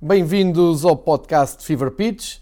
Bem-vindos 0.00 0.84
ao 0.84 0.96
podcast 0.96 1.64
Fever 1.64 1.90
Pitch. 1.92 2.38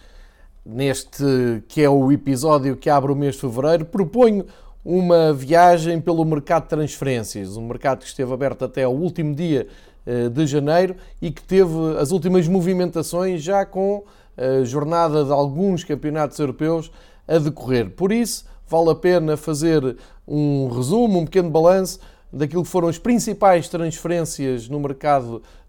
Neste 0.64 1.62
que 1.68 1.82
é 1.82 1.88
o 1.88 2.10
episódio 2.10 2.76
que 2.76 2.88
abre 2.88 3.12
o 3.12 3.14
mês 3.14 3.34
de 3.34 3.42
fevereiro, 3.42 3.84
proponho 3.84 4.46
uma 4.84 5.32
viagem 5.32 6.00
pelo 6.00 6.24
mercado 6.24 6.64
de 6.64 6.70
transferências, 6.70 7.56
um 7.56 7.66
mercado 7.66 8.00
que 8.00 8.06
esteve 8.06 8.32
aberto 8.32 8.64
até 8.64 8.84
ao 8.84 8.94
último 8.94 9.34
dia 9.34 9.68
eh, 10.04 10.28
de 10.28 10.46
janeiro 10.46 10.96
e 11.20 11.30
que 11.30 11.42
teve 11.42 11.72
as 12.00 12.10
últimas 12.10 12.48
movimentações 12.48 13.42
já 13.42 13.64
com 13.64 14.02
a 14.36 14.64
jornada 14.64 15.24
de 15.24 15.30
alguns 15.30 15.84
campeonatos 15.84 16.38
europeus 16.38 16.90
a 17.28 17.38
decorrer. 17.38 17.90
Por 17.90 18.10
isso, 18.10 18.46
vale 18.66 18.90
a 18.90 18.94
pena 18.94 19.36
fazer 19.36 19.96
um 20.26 20.68
resumo, 20.68 21.20
um 21.20 21.24
pequeno 21.26 21.50
balanço 21.50 22.00
daquilo 22.32 22.62
que 22.62 22.68
foram 22.68 22.88
as 22.88 22.98
principais 22.98 23.68
transferências 23.68 24.68
no 24.68 24.80
mercado 24.80 25.42
eh, 25.44 25.61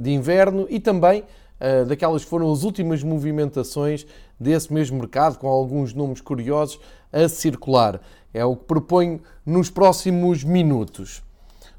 de 0.00 0.10
inverno 0.10 0.66
e 0.70 0.78
também 0.78 1.24
eh, 1.60 1.84
daquelas 1.84 2.24
que 2.24 2.30
foram 2.30 2.52
as 2.52 2.62
últimas 2.62 3.02
movimentações 3.02 4.06
desse 4.38 4.72
mesmo 4.72 4.98
mercado, 4.98 5.38
com 5.38 5.48
alguns 5.48 5.94
nomes 5.94 6.20
curiosos 6.20 6.80
a 7.12 7.28
circular. 7.28 8.00
É 8.32 8.44
o 8.44 8.56
que 8.56 8.64
proponho 8.64 9.20
nos 9.46 9.70
próximos 9.70 10.42
minutos. 10.42 11.22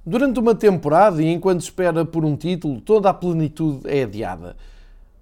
Durante 0.05 0.39
uma 0.39 0.55
temporada 0.55 1.21
e 1.21 1.27
enquanto 1.27 1.61
espera 1.61 2.05
por 2.05 2.23
um 2.23 2.35
título, 2.35 2.79
toda 2.79 3.09
a 3.09 3.13
plenitude 3.13 3.81
é 3.85 4.03
adiada. 4.03 4.55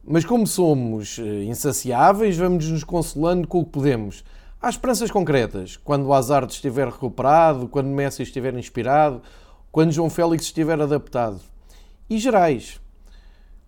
Mas 0.06 0.24
como 0.24 0.46
somos 0.46 1.18
eh, 1.20 1.44
insaciáveis, 1.44 2.38
vamos 2.38 2.68
nos 2.68 2.84
consolando 2.84 3.48
com 3.48 3.60
o 3.60 3.66
que 3.66 3.72
podemos. 3.72 4.24
Há 4.62 4.70
esperanças 4.70 5.10
concretas. 5.10 5.78
Quando 5.78 6.06
o 6.06 6.14
Hazard 6.14 6.54
estiver 6.54 6.88
recuperado, 6.88 7.68
quando 7.68 7.88
Messi 7.88 8.24
estiver 8.24 8.54
inspirado, 8.58 9.22
quando 9.72 9.92
João 9.92 10.10
Félix 10.10 10.44
estiver 10.44 10.80
adaptado. 10.80 11.53
E 12.10 12.18
gerais. 12.18 12.82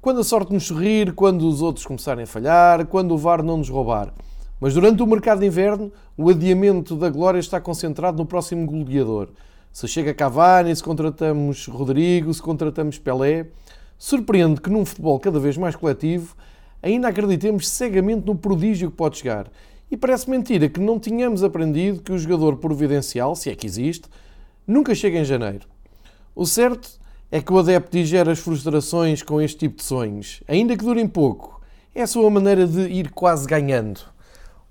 Quando 0.02 0.20
a 0.20 0.24
sorte 0.24 0.54
nos 0.54 0.68
sorrir, 0.68 1.14
quando 1.14 1.48
os 1.48 1.62
outros 1.62 1.86
começarem 1.86 2.26
a 2.26 2.28
falhar, 2.28 2.86
quando 2.86 3.14
o 3.14 3.18
VAR 3.18 3.42
não 3.42 3.58
nos 3.58 3.70
roubar. 3.70 4.14
Mas 4.60 4.74
durante 4.74 5.02
o 5.02 5.08
mercado 5.08 5.40
de 5.40 5.48
inverno, 5.48 5.92
o 6.18 6.30
adiamento 6.30 6.96
da 6.96 7.10
glória 7.10 7.40
está 7.40 7.60
concentrado 7.60 8.18
no 8.18 8.26
próximo 8.26 8.66
goleador. 8.66 9.30
Se 9.72 9.88
chega 9.88 10.14
Cavani, 10.14 10.76
se 10.76 10.84
contratamos 10.84 11.68
Rodrigo, 11.68 12.34
se 12.34 12.42
contratamos 12.42 13.00
Pelé, 13.00 13.48
surpreende 13.98 14.62
que 14.62 14.70
num 14.70 14.86
futebol 14.86 15.20
cada 15.20 15.40
vez 15.40 15.58
mais 15.58 15.76
coletivo 15.76 16.36
ainda 16.82 17.08
acreditemos 17.08 17.68
cegamente 17.68 18.26
no 18.26 18.36
prodígio 18.36 18.92
que 18.92 18.98
pode 18.98 19.18
chegar. 19.18 19.52
E 19.90 19.98
parece 19.98 20.30
mentira 20.30 20.70
que 20.70 20.80
não 20.80 21.00
tínhamos 21.00 21.44
aprendido 21.44 22.02
que 22.02 22.12
o 22.12 22.18
jogador 22.18 22.58
providencial, 22.58 23.36
se 23.36 23.50
é 23.50 23.56
que 23.56 23.66
existe, 23.66 24.08
nunca 24.68 24.94
chega 24.94 25.20
em 25.20 25.26
janeiro. 25.26 25.68
O 26.36 26.46
certo 26.46 27.00
é 27.36 27.42
que 27.42 27.52
o 27.52 27.60
adepto 27.60 27.92
digera 27.92 28.32
as 28.32 28.40
frustrações 28.40 29.22
com 29.22 29.42
este 29.42 29.58
tipo 29.58 29.76
de 29.76 29.84
sonhos, 29.84 30.42
ainda 30.48 30.78
que 30.78 30.86
durem 30.86 31.06
pouco. 31.06 31.60
É 31.94 32.04
a 32.04 32.08
sua 32.08 32.30
maneira 32.30 32.66
de 32.66 32.84
ir 32.84 33.12
quase 33.12 33.46
ganhando. 33.46 34.00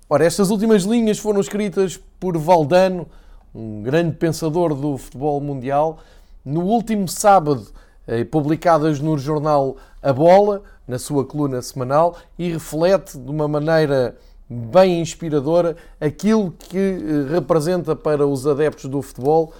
Ora, 0.09 0.25
estas 0.25 0.49
últimas 0.49 0.81
linhas 0.81 1.19
foram 1.19 1.39
escritas 1.39 2.01
por 2.19 2.35
Valdano, 2.39 3.05
um 3.53 3.83
grande 3.83 4.15
pensador 4.15 4.73
do 4.73 4.97
futebol 4.97 5.39
mundial, 5.39 5.99
no 6.43 6.61
último 6.61 7.07
sábado, 7.07 7.67
eh, 8.07 8.23
publicadas 8.23 8.99
no 8.99 9.15
jornal 9.15 9.77
A 10.01 10.11
Bola, 10.11 10.63
na 10.87 10.97
sua 10.97 11.23
coluna 11.23 11.61
semanal, 11.61 12.17
e 12.35 12.51
reflete 12.51 13.15
de 13.15 13.29
uma 13.29 13.47
maneira 13.47 14.17
bem 14.49 15.01
inspiradora 15.01 15.77
aquilo 16.01 16.51
que 16.51 16.77
eh, 16.79 17.31
representa 17.31 17.95
para 17.95 18.25
os 18.25 18.47
adeptos 18.47 18.89
do 18.89 19.03
futebol 19.03 19.53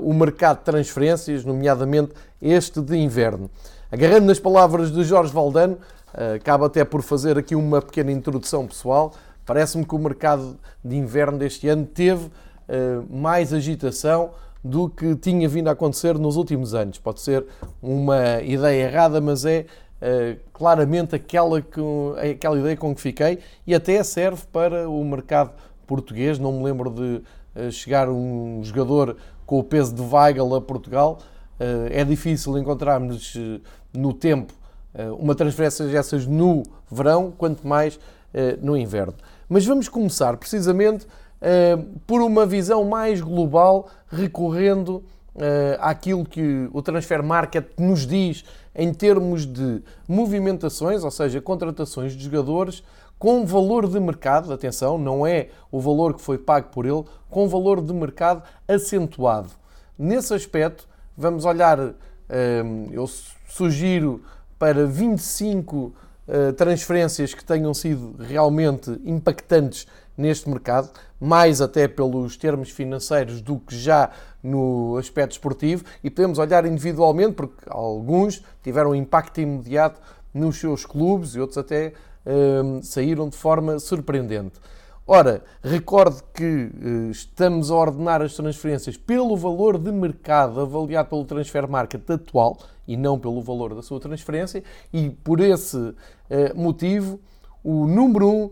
o 0.00 0.12
mercado 0.12 0.58
de 0.58 0.64
transferências, 0.64 1.44
nomeadamente 1.44 2.12
este 2.40 2.80
de 2.80 2.96
inverno. 2.96 3.50
Agarrando 3.90 4.26
nas 4.26 4.38
palavras 4.38 4.90
de 4.90 5.04
Jorge 5.04 5.32
Valdano, 5.32 5.78
acaba 6.34 6.66
até 6.66 6.84
por 6.84 7.02
fazer 7.02 7.38
aqui 7.38 7.54
uma 7.54 7.80
pequena 7.80 8.10
introdução 8.10 8.66
pessoal. 8.66 9.12
Parece-me 9.46 9.84
que 9.84 9.94
o 9.94 9.98
mercado 9.98 10.58
de 10.84 10.96
inverno 10.96 11.38
deste 11.38 11.68
ano 11.68 11.86
teve 11.86 12.30
mais 13.08 13.52
agitação 13.52 14.30
do 14.62 14.88
que 14.88 15.16
tinha 15.16 15.48
vindo 15.48 15.68
a 15.68 15.72
acontecer 15.72 16.16
nos 16.18 16.36
últimos 16.36 16.74
anos. 16.74 16.98
Pode 16.98 17.20
ser 17.20 17.44
uma 17.82 18.40
ideia 18.42 18.84
errada, 18.84 19.20
mas 19.20 19.44
é 19.44 19.66
uh, 20.00 20.38
claramente 20.52 21.14
aquela, 21.16 21.60
que, 21.60 21.80
aquela 22.32 22.58
ideia 22.58 22.76
com 22.76 22.94
que 22.94 23.00
fiquei 23.00 23.40
e 23.66 23.74
até 23.74 24.02
serve 24.04 24.42
para 24.52 24.88
o 24.88 25.04
mercado 25.04 25.52
português. 25.86 26.38
Não 26.38 26.52
me 26.52 26.64
lembro 26.64 26.90
de 26.90 27.22
uh, 27.60 27.72
chegar 27.72 28.08
um 28.08 28.60
jogador 28.62 29.16
com 29.46 29.58
o 29.58 29.64
peso 29.64 29.94
de 29.94 30.02
Weigl 30.02 30.54
a 30.54 30.60
Portugal. 30.60 31.18
Uh, 31.60 31.88
é 31.90 32.04
difícil 32.04 32.56
encontrarmos 32.58 33.34
no 33.92 34.12
tempo 34.12 34.52
uma 35.18 35.34
transferência 35.34 35.86
dessas 35.86 36.26
no 36.26 36.62
verão, 36.90 37.32
quanto 37.36 37.66
mais 37.66 37.98
no 38.60 38.76
inverno. 38.76 39.14
Mas 39.48 39.64
vamos 39.64 39.88
começar 39.88 40.36
precisamente 40.36 41.06
eh, 41.40 41.76
por 42.06 42.22
uma 42.22 42.46
visão 42.46 42.84
mais 42.84 43.20
global, 43.20 43.88
recorrendo 44.08 45.02
àquilo 45.80 46.26
que 46.26 46.68
o 46.74 46.82
Transfer 46.82 47.22
Market 47.22 47.64
nos 47.78 48.06
diz 48.06 48.44
em 48.74 48.92
termos 48.92 49.46
de 49.46 49.82
movimentações, 50.08 51.04
ou 51.04 51.10
seja, 51.10 51.40
contratações 51.40 52.14
de 52.14 52.24
jogadores 52.24 52.82
com 53.18 53.46
valor 53.46 53.88
de 53.88 54.00
mercado, 54.00 54.52
atenção, 54.52 54.98
não 54.98 55.26
é 55.26 55.48
o 55.70 55.80
valor 55.80 56.14
que 56.14 56.20
foi 56.20 56.38
pago 56.38 56.68
por 56.70 56.84
ele, 56.84 57.04
com 57.30 57.48
valor 57.48 57.80
de 57.80 57.92
mercado 57.92 58.42
acentuado. 58.66 59.50
Nesse 59.96 60.34
aspecto, 60.34 60.88
vamos 61.16 61.44
olhar, 61.44 61.78
eh, 62.28 62.62
eu 62.90 63.06
sugiro 63.46 64.22
para 64.58 64.86
25 64.86 65.94
transferências 66.56 67.34
que 67.34 67.44
tenham 67.44 67.74
sido 67.74 68.14
realmente 68.18 68.90
impactantes 69.04 69.86
neste 70.16 70.48
mercado, 70.48 70.90
mais 71.20 71.60
até 71.60 71.88
pelos 71.88 72.36
termos 72.36 72.70
financeiros 72.70 73.40
do 73.40 73.58
que 73.58 73.76
já 73.76 74.10
no 74.42 74.96
aspecto 74.96 75.32
esportivo, 75.32 75.84
e 76.02 76.10
podemos 76.10 76.38
olhar 76.38 76.66
individualmente, 76.66 77.34
porque 77.34 77.64
alguns 77.68 78.42
tiveram 78.62 78.94
impacto 78.94 79.40
imediato 79.40 80.00
nos 80.34 80.58
seus 80.58 80.84
clubes 80.84 81.34
e 81.34 81.40
outros 81.40 81.58
até 81.58 81.92
hum, 82.26 82.80
saíram 82.82 83.28
de 83.28 83.36
forma 83.36 83.78
surpreendente. 83.78 84.58
Ora, 85.06 85.42
recorde 85.62 86.22
que 86.32 86.44
uh, 86.44 87.10
estamos 87.10 87.70
a 87.70 87.74
ordenar 87.74 88.22
as 88.22 88.34
transferências 88.34 88.96
pelo 88.96 89.36
valor 89.36 89.76
de 89.76 89.90
mercado 89.90 90.60
avaliado 90.60 91.08
pelo 91.08 91.24
Transfer 91.24 91.68
Market 91.68 92.08
atual 92.08 92.56
e 92.86 92.96
não 92.96 93.18
pelo 93.18 93.42
valor 93.42 93.74
da 93.74 93.82
sua 93.82 93.98
transferência, 93.98 94.62
e 94.92 95.10
por 95.10 95.40
esse 95.40 95.76
uh, 95.76 95.94
motivo, 96.54 97.18
o 97.64 97.86
número 97.86 98.28
1 98.28 98.42
um 98.44 98.50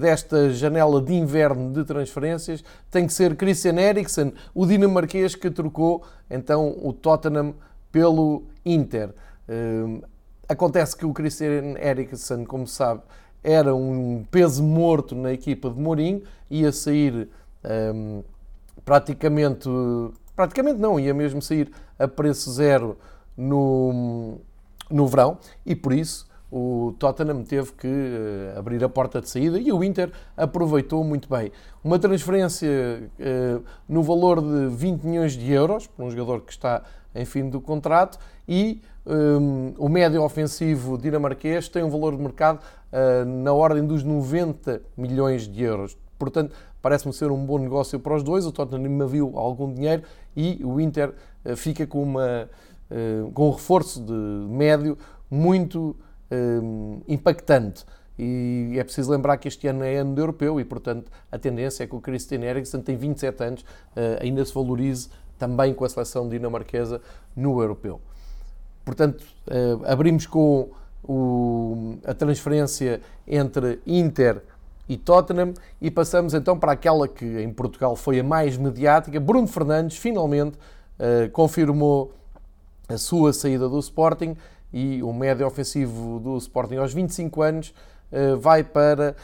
desta 0.00 0.50
janela 0.50 1.00
de 1.00 1.12
inverno 1.12 1.72
de 1.72 1.84
transferências 1.84 2.64
tem 2.90 3.06
que 3.06 3.12
ser 3.12 3.36
Christian 3.36 3.78
Eriksen, 3.78 4.32
o 4.54 4.64
dinamarquês 4.64 5.34
que 5.34 5.50
trocou 5.50 6.02
então 6.30 6.74
o 6.82 6.92
Tottenham 6.92 7.54
pelo 7.92 8.44
Inter. 8.64 9.14
Eh, 9.48 10.00
acontece 10.48 10.96
que 10.96 11.06
o 11.06 11.12
Christian 11.12 11.76
Eriksen, 11.78 12.44
como 12.44 12.66
se 12.66 12.74
sabe, 12.74 13.02
era 13.42 13.74
um 13.74 14.24
peso 14.30 14.62
morto 14.62 15.14
na 15.14 15.32
equipa 15.32 15.70
de 15.70 15.78
Mourinho, 15.78 16.22
ia 16.50 16.72
sair 16.72 17.28
um, 17.94 18.20
eh, 18.20 18.24
praticamente, 18.84 19.68
praticamente 20.34 20.78
não, 20.78 20.98
ia 20.98 21.14
mesmo 21.14 21.40
sair 21.40 21.70
a 21.98 22.06
preço 22.06 22.50
zero 22.52 22.98
no, 23.36 24.38
no 24.90 25.06
verão 25.06 25.38
e 25.64 25.74
por 25.74 25.92
isso 25.92 26.27
o 26.50 26.94
Tottenham 26.98 27.42
teve 27.44 27.72
que 27.72 27.86
uh, 27.86 28.58
abrir 28.58 28.82
a 28.82 28.88
porta 28.88 29.20
de 29.20 29.28
saída 29.28 29.58
e 29.58 29.70
o 29.70 29.84
Inter 29.84 30.10
aproveitou 30.36 31.04
muito 31.04 31.28
bem. 31.28 31.52
Uma 31.84 31.98
transferência 31.98 32.68
uh, 33.20 33.62
no 33.88 34.02
valor 34.02 34.40
de 34.40 34.74
20 34.74 35.02
milhões 35.02 35.32
de 35.32 35.52
euros, 35.52 35.86
para 35.86 36.04
um 36.04 36.10
jogador 36.10 36.40
que 36.40 36.52
está 36.52 36.82
em 37.14 37.24
fim 37.24 37.48
do 37.48 37.60
contrato, 37.60 38.18
e 38.48 38.80
um, 39.04 39.74
o 39.78 39.88
médio 39.88 40.22
ofensivo 40.22 40.96
dinamarquês 40.96 41.68
tem 41.68 41.82
um 41.82 41.90
valor 41.90 42.16
de 42.16 42.22
mercado 42.22 42.60
uh, 42.92 43.24
na 43.26 43.52
ordem 43.52 43.86
dos 43.86 44.02
90 44.02 44.80
milhões 44.96 45.46
de 45.46 45.62
euros. 45.62 45.98
Portanto, 46.18 46.54
parece-me 46.80 47.12
ser 47.12 47.30
um 47.30 47.44
bom 47.44 47.58
negócio 47.58 48.00
para 48.00 48.14
os 48.14 48.22
dois. 48.22 48.46
O 48.46 48.52
Tottenham 48.52 49.06
viu 49.06 49.38
algum 49.38 49.72
dinheiro 49.72 50.02
e 50.34 50.60
o 50.64 50.80
Inter 50.80 51.12
fica 51.56 51.86
com, 51.86 52.02
uma, 52.02 52.50
com 53.34 53.48
um 53.48 53.52
reforço 53.52 54.02
de 54.02 54.12
médio 54.12 54.98
muito 55.30 55.94
Hum, 56.30 57.00
impactante. 57.08 57.84
E 58.18 58.74
é 58.76 58.84
preciso 58.84 59.10
lembrar 59.10 59.36
que 59.36 59.46
este 59.46 59.66
ano 59.68 59.84
é 59.84 59.96
ano 59.96 60.18
europeu 60.18 60.60
e, 60.60 60.64
portanto, 60.64 61.10
a 61.30 61.38
tendência 61.38 61.84
é 61.84 61.86
que 61.86 61.94
o 61.94 62.00
Christian 62.00 62.42
Eriksen 62.42 62.82
tem 62.82 62.96
27 62.96 63.44
anos, 63.44 63.64
eh, 63.94 64.18
ainda 64.20 64.44
se 64.44 64.52
valorize 64.52 65.08
também 65.38 65.72
com 65.72 65.84
a 65.84 65.88
seleção 65.88 66.28
dinamarquesa 66.28 67.00
no 67.36 67.62
europeu. 67.62 68.00
Portanto, 68.84 69.24
eh, 69.46 69.78
abrimos 69.86 70.26
com 70.26 70.70
o, 71.04 71.96
a 72.04 72.12
transferência 72.12 73.00
entre 73.26 73.80
Inter 73.86 74.42
e 74.88 74.96
Tottenham 74.96 75.54
e 75.80 75.90
passamos 75.90 76.34
então 76.34 76.58
para 76.58 76.72
aquela 76.72 77.06
que 77.06 77.24
em 77.24 77.52
Portugal 77.52 77.94
foi 77.94 78.18
a 78.18 78.24
mais 78.24 78.56
mediática. 78.56 79.20
Bruno 79.20 79.46
Fernandes 79.46 79.96
finalmente 79.96 80.56
uh, 80.56 81.30
confirmou 81.30 82.12
a 82.88 82.96
sua 82.96 83.32
saída 83.32 83.68
do 83.68 83.78
Sporting 83.78 84.34
e 84.72 85.02
o 85.02 85.12
médio 85.12 85.46
ofensivo 85.46 86.20
do 86.20 86.36
Sporting 86.38 86.76
aos 86.76 86.92
25 86.92 87.42
anos 87.42 87.74
vai 88.40 88.62
para 88.62 89.16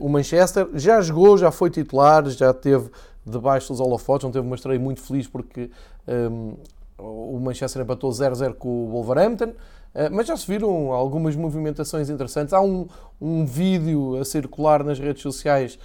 o 0.00 0.08
Manchester. 0.08 0.68
Já 0.74 1.00
jogou, 1.00 1.36
já 1.38 1.50
foi 1.50 1.70
titular, 1.70 2.28
já 2.28 2.52
teve 2.52 2.90
debaixo 3.24 3.68
dos 3.68 3.80
holofotes, 3.80 4.24
não 4.24 4.32
teve 4.32 4.46
uma 4.46 4.56
estreia 4.56 4.78
muito 4.78 5.00
feliz 5.00 5.26
porque 5.26 5.70
um, 6.06 6.54
o 6.98 7.38
Manchester 7.40 7.82
empatou 7.82 8.10
0-0 8.10 8.54
com 8.54 8.68
o 8.68 8.90
Wolverhampton, 8.90 9.52
eh, 9.94 10.08
mas 10.08 10.26
já 10.26 10.36
se 10.36 10.46
viram 10.46 10.92
algumas 10.92 11.34
movimentações 11.34 12.08
interessantes. 12.08 12.52
Há 12.52 12.60
um, 12.60 12.86
um 13.20 13.44
vídeo 13.44 14.16
a 14.16 14.24
circular 14.24 14.84
nas 14.84 14.98
redes 14.98 15.22
sociais 15.22 15.78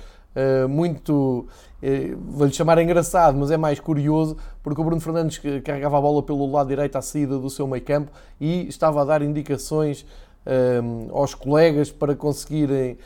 muito, 0.67 1.47
uh, 1.81 2.17
vou-lhe 2.29 2.53
chamar 2.53 2.77
engraçado, 2.79 3.37
mas 3.37 3.51
é 3.51 3.57
mais 3.57 3.79
curioso, 3.79 4.37
porque 4.61 4.79
o 4.79 4.83
Bruno 4.83 5.01
Fernandes 5.01 5.39
carregava 5.63 5.97
a 5.97 6.01
bola 6.01 6.21
pelo 6.23 6.49
lado 6.51 6.67
direito 6.67 6.95
à 6.95 7.01
saída 7.01 7.37
do 7.37 7.49
seu 7.49 7.67
meio 7.67 7.83
campo 7.83 8.11
e 8.39 8.67
estava 8.67 9.01
a 9.01 9.05
dar 9.05 9.21
indicações 9.21 10.01
uh, 10.45 11.15
aos 11.17 11.33
colegas 11.33 11.91
para 11.91 12.15
conseguirem 12.15 12.97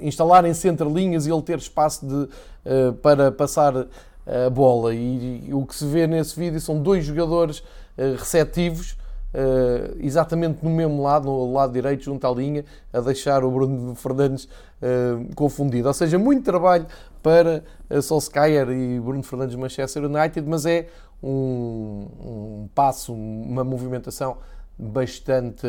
instalarem-se 0.00 0.68
entre 0.68 0.88
linhas 0.88 1.26
e 1.26 1.32
ele 1.32 1.42
ter 1.42 1.58
espaço 1.58 2.06
de, 2.06 2.28
para 3.02 3.32
passar 3.32 3.74
a 4.24 4.50
bola. 4.50 4.94
E, 4.94 5.50
o 5.52 5.66
que 5.66 5.74
se 5.74 5.84
vê 5.84 6.06
nesse 6.06 6.38
vídeo 6.38 6.60
são 6.60 6.80
dois 6.80 7.04
jogadores 7.04 7.60
receptivos 8.16 8.96
Uh, 9.34 9.96
exatamente 9.98 10.62
no 10.62 10.68
mesmo 10.68 11.02
lado, 11.02 11.24
no 11.24 11.54
lado 11.54 11.72
direito, 11.72 12.04
junto 12.04 12.26
à 12.26 12.30
linha, 12.30 12.66
a 12.92 13.00
deixar 13.00 13.42
o 13.44 13.50
Bruno 13.50 13.94
Fernandes 13.94 14.44
uh, 14.44 15.34
confundido. 15.34 15.88
Ou 15.88 15.94
seja, 15.94 16.18
muito 16.18 16.44
trabalho 16.44 16.86
para 17.22 17.64
uh, 17.88 18.02
Solskjaer 18.02 18.68
e 18.68 19.00
Bruno 19.00 19.22
Fernandes 19.22 19.56
Manchester 19.56 20.04
United, 20.04 20.46
mas 20.46 20.66
é 20.66 20.86
um, 21.22 22.08
um 22.20 22.68
passo, 22.74 23.14
uma 23.14 23.64
movimentação 23.64 24.36
bastante 24.78 25.66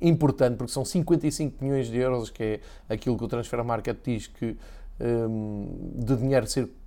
importante, 0.00 0.56
porque 0.56 0.72
são 0.72 0.84
55 0.84 1.64
milhões 1.64 1.86
de 1.86 1.98
euros, 1.98 2.30
que 2.30 2.42
é 2.42 2.60
aquilo 2.88 3.16
que 3.16 3.24
o 3.24 3.28
Transfer 3.28 3.62
Market 3.62 3.96
diz 4.04 4.26
que 4.26 4.56
de 4.98 6.16
dinheiro 6.16 6.44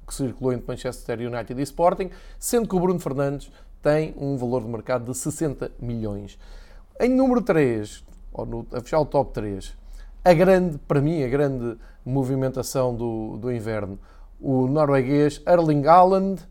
que 0.07 0.13
circulou 0.13 0.53
entre 0.53 0.67
Manchester 0.67 1.19
United 1.19 1.59
e 1.59 1.63
Sporting, 1.63 2.09
sendo 2.39 2.67
que 2.67 2.75
o 2.75 2.79
Bruno 2.79 2.99
Fernandes 2.99 3.51
tem 3.81 4.13
um 4.17 4.37
valor 4.37 4.63
de 4.63 4.67
mercado 4.67 5.11
de 5.11 5.17
60 5.17 5.71
milhões. 5.79 6.37
Em 6.99 7.09
número 7.09 7.41
3, 7.41 8.03
ou 8.33 8.45
no, 8.45 8.67
a 8.71 8.81
fechar 8.81 8.99
o 8.99 9.05
top 9.05 9.33
3, 9.33 9.75
a 10.23 10.33
grande, 10.33 10.77
para 10.79 10.99
mim, 10.99 11.23
a 11.23 11.27
grande 11.27 11.77
movimentação 12.05 12.95
do, 12.95 13.37
do 13.37 13.51
inverno, 13.51 13.99
o 14.39 14.67
norueguês 14.67 15.41
Erling 15.47 15.85
Haaland, 15.85 16.41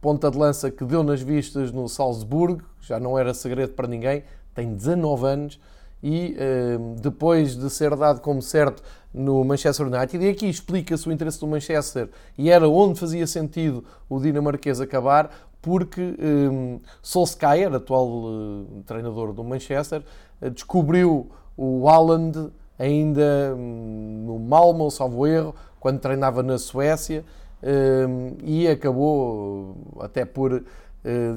ponta 0.00 0.30
de 0.30 0.38
lança 0.38 0.70
que 0.70 0.84
deu 0.84 1.02
nas 1.02 1.20
vistas 1.20 1.70
no 1.70 1.88
Salzburgo, 1.88 2.62
já 2.80 2.98
não 2.98 3.18
era 3.18 3.34
segredo 3.34 3.72
para 3.72 3.86
ninguém, 3.86 4.24
tem 4.54 4.74
19 4.74 5.26
anos 5.26 5.60
e 6.02 6.34
eh, 6.38 6.78
depois 7.00 7.56
de 7.56 7.68
ser 7.68 7.94
dado 7.94 8.20
como 8.20 8.40
certo 8.40 8.82
no 9.12 9.44
Manchester 9.44 9.86
United, 9.86 10.24
e 10.24 10.28
aqui 10.30 10.48
explica-se 10.48 11.08
o 11.08 11.12
interesse 11.12 11.38
do 11.40 11.46
Manchester 11.46 12.08
e 12.38 12.48
era 12.48 12.68
onde 12.68 12.98
fazia 12.98 13.26
sentido 13.26 13.84
o 14.08 14.18
dinamarquês 14.18 14.80
acabar, 14.80 15.30
porque 15.60 16.14
um, 16.18 16.80
Solskjaer, 17.02 17.74
atual 17.74 18.08
uh, 18.08 18.82
treinador 18.86 19.32
do 19.32 19.44
Manchester, 19.44 20.02
uh, 20.40 20.50
descobriu 20.50 21.30
o 21.56 21.88
Haaland 21.88 22.50
ainda 22.78 23.54
um, 23.54 24.24
no 24.26 24.38
Malmo, 24.38 24.90
salvo 24.90 25.26
erro, 25.26 25.54
quando 25.78 26.00
treinava 26.00 26.42
na 26.42 26.58
Suécia, 26.58 27.24
um, 27.62 28.36
e 28.42 28.66
acabou 28.66 29.76
uh, 29.94 30.02
até 30.02 30.24
por 30.24 30.52
uh, 30.52 30.62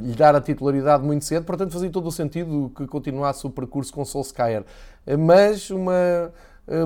lhe 0.02 0.14
dar 0.16 0.36
a 0.36 0.42
titularidade 0.42 1.04
muito 1.04 1.26
cedo, 1.26 1.46
portanto 1.46 1.74
fazia 1.74 1.90
todo 1.90 2.08
o 2.08 2.12
sentido 2.12 2.72
que 2.76 2.88
continuasse 2.88 3.46
o 3.46 3.50
percurso 3.50 3.94
com 3.94 4.06
Solskjaer. 4.06 4.64
Uh, 5.06 5.18
mas 5.18 5.70
uma 5.70 6.32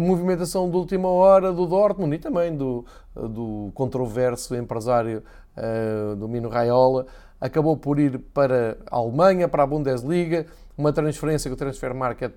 movimentação 0.01 0.68
de 0.72 0.75
última 0.75 1.07
hora 1.07 1.54
do 1.54 1.68
Dortmund 1.68 2.16
e 2.16 2.18
também 2.18 2.57
do, 2.57 2.84
do 3.13 3.69
controverso 3.75 4.56
empresário 4.56 5.22
do 6.18 6.28
Mino 6.28 6.50
Raiola 6.50 7.06
acabou 7.39 7.78
por 7.78 8.00
ir 8.00 8.19
para 8.34 8.78
a 8.89 8.98
Alemanha, 8.98 9.48
para 9.48 9.63
a 9.63 9.68
Bundesliga, 9.68 10.45
uma 10.78 10.94
transferência 10.94 11.50
que 11.50 11.54
o 11.54 11.57
Transfer 11.57 11.94
Market 11.94 12.34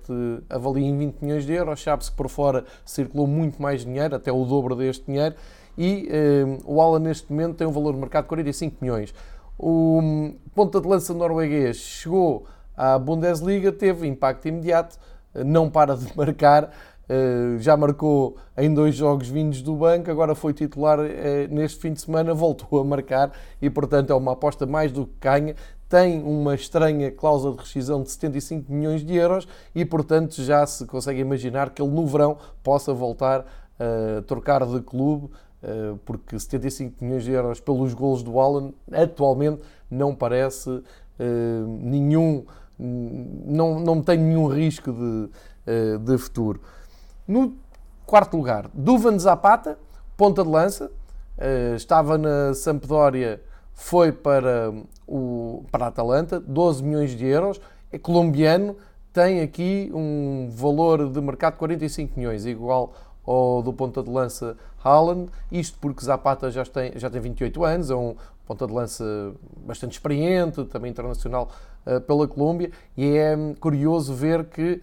avalia 0.49 0.87
em 0.87 0.97
20 0.97 1.21
milhões 1.21 1.45
de 1.45 1.53
euros, 1.53 1.81
sabe-se 1.81 2.09
que 2.09 2.17
por 2.17 2.27
fora 2.27 2.65
circulou 2.83 3.27
muito 3.27 3.61
mais 3.61 3.85
dinheiro, 3.85 4.15
até 4.15 4.31
o 4.31 4.43
dobro 4.45 4.75
deste 4.75 5.05
dinheiro, 5.05 5.35
e 5.77 6.07
eh, 6.11 6.43
o 6.65 6.81
Alan 6.81 6.99
neste 6.99 7.31
momento 7.31 7.55
tem 7.55 7.67
um 7.67 7.71
valor 7.71 7.93
de 7.93 7.99
mercado 7.99 8.23
de 8.23 8.29
45 8.29 8.77
milhões. 8.81 9.13
O 9.57 9.99
um, 9.99 10.35
ponta 10.55 10.81
de 10.81 10.87
lança 10.87 11.13
norueguês 11.13 11.77
chegou 11.77 12.45
à 12.75 12.97
Bundesliga, 12.97 13.71
teve 13.71 14.07
impacto 14.07 14.47
imediato, 14.47 14.97
não 15.33 15.69
para 15.69 15.95
de 15.95 16.05
marcar, 16.17 16.63
eh, 16.63 16.69
já 17.59 17.75
marcou 17.75 18.37
em 18.57 18.73
dois 18.73 18.95
jogos 18.95 19.27
vindos 19.27 19.61
do 19.61 19.75
banco, 19.75 20.09
agora 20.09 20.33
foi 20.33 20.53
titular 20.53 20.99
eh, 20.99 21.47
neste 21.49 21.79
fim 21.79 21.93
de 21.93 22.01
semana, 22.01 22.33
voltou 22.35 22.79
a 22.79 22.83
marcar 22.83 23.31
e, 23.61 23.69
portanto, 23.69 24.11
é 24.11 24.15
uma 24.15 24.33
aposta 24.33 24.65
mais 24.65 24.91
do 24.91 25.05
que 25.05 25.13
ganha. 25.19 25.55
Tem 25.89 26.23
uma 26.23 26.55
estranha 26.55 27.11
cláusula 27.11 27.55
de 27.55 27.61
rescisão 27.63 28.01
de 28.01 28.11
75 28.11 28.71
milhões 28.71 29.03
de 29.03 29.13
euros 29.15 29.45
e, 29.75 29.83
portanto, 29.83 30.41
já 30.41 30.65
se 30.65 30.85
consegue 30.85 31.19
imaginar 31.19 31.71
que 31.71 31.81
ele 31.81 31.91
no 31.91 32.07
verão 32.07 32.37
possa 32.63 32.93
voltar 32.93 33.45
a 33.77 34.21
trocar 34.21 34.65
de 34.65 34.79
clube, 34.79 35.29
eh, 35.61 35.95
porque 36.05 36.39
75 36.39 37.03
milhões 37.03 37.25
de 37.25 37.31
euros 37.31 37.59
pelos 37.59 37.93
golos 37.93 38.23
do 38.23 38.39
Alan 38.39 38.71
atualmente 38.91 39.61
não 39.89 40.15
parece 40.15 40.81
nenhum, 41.81 42.45
não, 42.79 43.79
não 43.79 44.01
tem 44.01 44.17
nenhum 44.17 44.47
risco 44.47 44.91
de, 44.91 45.29
de 45.99 46.17
futuro. 46.17 46.59
No 47.31 47.53
quarto 48.05 48.35
lugar, 48.35 48.69
Duvan 48.73 49.17
Zapata, 49.17 49.79
ponta 50.17 50.43
de 50.43 50.49
lança, 50.49 50.91
uh, 51.37 51.75
estava 51.77 52.17
na 52.17 52.53
Sampdoria, 52.53 53.41
foi 53.73 54.11
para, 54.11 54.73
o, 55.07 55.63
para 55.71 55.85
a 55.85 55.87
Atalanta, 55.87 56.41
12 56.41 56.83
milhões 56.83 57.11
de 57.11 57.25
euros, 57.25 57.61
é 57.89 57.97
colombiano, 57.97 58.75
tem 59.13 59.39
aqui 59.39 59.89
um 59.93 60.49
valor 60.51 61.09
de 61.09 61.21
mercado 61.21 61.53
de 61.53 61.59
45 61.59 62.19
milhões, 62.19 62.45
igual 62.45 62.93
ao 63.25 63.63
do 63.63 63.71
ponta 63.71 64.03
de 64.03 64.09
lança 64.09 64.57
Haaland, 64.83 65.31
isto 65.49 65.79
porque 65.79 66.03
Zapata 66.03 66.51
já 66.51 66.65
tem, 66.65 66.91
já 66.97 67.09
tem 67.09 67.21
28 67.21 67.63
anos, 67.63 67.89
é 67.89 67.95
um 67.95 68.13
ponta 68.45 68.67
de 68.67 68.73
lança 68.73 69.05
bastante 69.65 69.93
experiente, 69.93 70.65
também 70.65 70.91
internacional 70.91 71.49
uh, 71.85 72.01
pela 72.01 72.27
Colômbia, 72.27 72.71
e 72.97 73.15
é 73.15 73.37
curioso 73.57 74.13
ver 74.13 74.43
que 74.47 74.81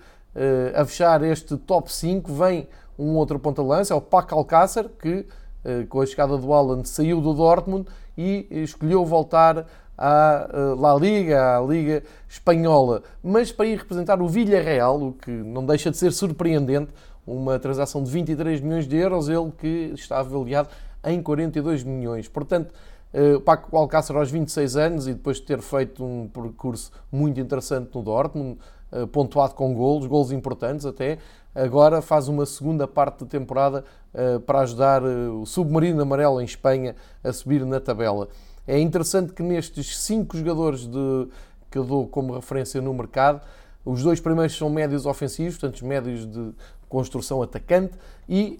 a 0.75 0.85
fechar 0.85 1.23
este 1.23 1.57
top 1.57 1.93
5 1.93 2.33
vem 2.33 2.69
um 2.99 3.15
outro 3.17 3.39
ponta-lança, 3.39 3.95
é 3.95 3.97
o 3.97 4.01
Paco 4.01 4.35
Alcácer, 4.35 4.89
que 5.01 5.25
uh, 5.65 5.87
com 5.89 6.01
a 6.01 6.07
chegada 6.07 6.37
do 6.37 6.53
Alan 6.53 6.85
saiu 6.85 7.21
do 7.21 7.33
Dortmund 7.33 7.89
e 8.17 8.47
escolheu 8.51 9.05
voltar 9.05 9.67
à 9.97 10.49
uh, 10.53 10.81
La 10.81 10.95
Liga, 10.97 11.57
à 11.57 11.61
Liga 11.61 12.03
Espanhola, 12.29 13.03
mas 13.23 13.53
para 13.53 13.67
ir 13.67 13.79
representar 13.79 14.21
o 14.21 14.29
Villarreal, 14.29 15.01
o 15.01 15.13
que 15.13 15.31
não 15.31 15.65
deixa 15.65 15.91
de 15.91 15.97
ser 15.97 16.13
surpreendente, 16.13 16.93
uma 17.25 17.59
transação 17.59 18.03
de 18.03 18.11
23 18.11 18.61
milhões 18.61 18.89
de 18.89 18.97
euros, 18.97 19.29
ele 19.29 19.53
que 19.57 19.93
está 19.95 20.19
avaliado 20.19 20.69
em 21.05 21.23
42 21.23 21.85
milhões. 21.85 22.27
Portanto, 22.27 22.73
uh, 23.13 23.41
Paco 23.41 23.77
Alcácer 23.77 24.17
aos 24.17 24.31
26 24.31 24.77
anos 24.77 25.07
e 25.07 25.13
depois 25.13 25.37
de 25.37 25.45
ter 25.45 25.61
feito 25.61 26.05
um 26.05 26.27
percurso 26.27 26.91
muito 27.13 27.39
interessante 27.39 27.91
no 27.95 28.03
Dortmund, 28.03 28.59
eh, 28.59 28.65
pontuado 29.13 29.55
com 29.55 29.75
golos, 29.75 30.07
golos 30.07 30.33
importantes 30.33 30.87
até. 30.87 31.19
Agora 31.59 32.01
faz 32.01 32.29
uma 32.29 32.47
segunda 32.47 32.87
parte 32.87 33.25
de 33.25 33.27
temporada 33.27 33.85
uh, 34.15 34.39
para 34.41 34.61
ajudar 34.61 35.03
uh, 35.03 35.41
o 35.41 35.45
Submarino 35.45 36.01
Amarelo 36.01 36.41
em 36.41 36.45
Espanha 36.45 36.95
a 37.25 37.33
subir 37.33 37.67
na 37.67 37.81
tabela. 37.81 38.29
É 38.65 38.79
interessante 38.79 39.33
que 39.33 39.43
nestes 39.43 39.99
cinco 39.99 40.37
jogadores 40.37 40.87
de, 40.87 41.29
que 41.69 41.77
eu 41.77 41.85
dou 41.85 42.07
como 42.07 42.35
referência 42.35 42.81
no 42.81 42.95
mercado, 42.95 43.41
os 43.85 44.05
dois 44.05 44.21
primeiros 44.21 44.57
são 44.57 44.71
médios 44.71 45.05
ofensivos, 45.05 45.59
portanto, 45.59 45.85
médios 45.85 46.27
de 46.27 46.53
construção 46.89 47.43
atacante, 47.43 47.95
e 48.29 48.59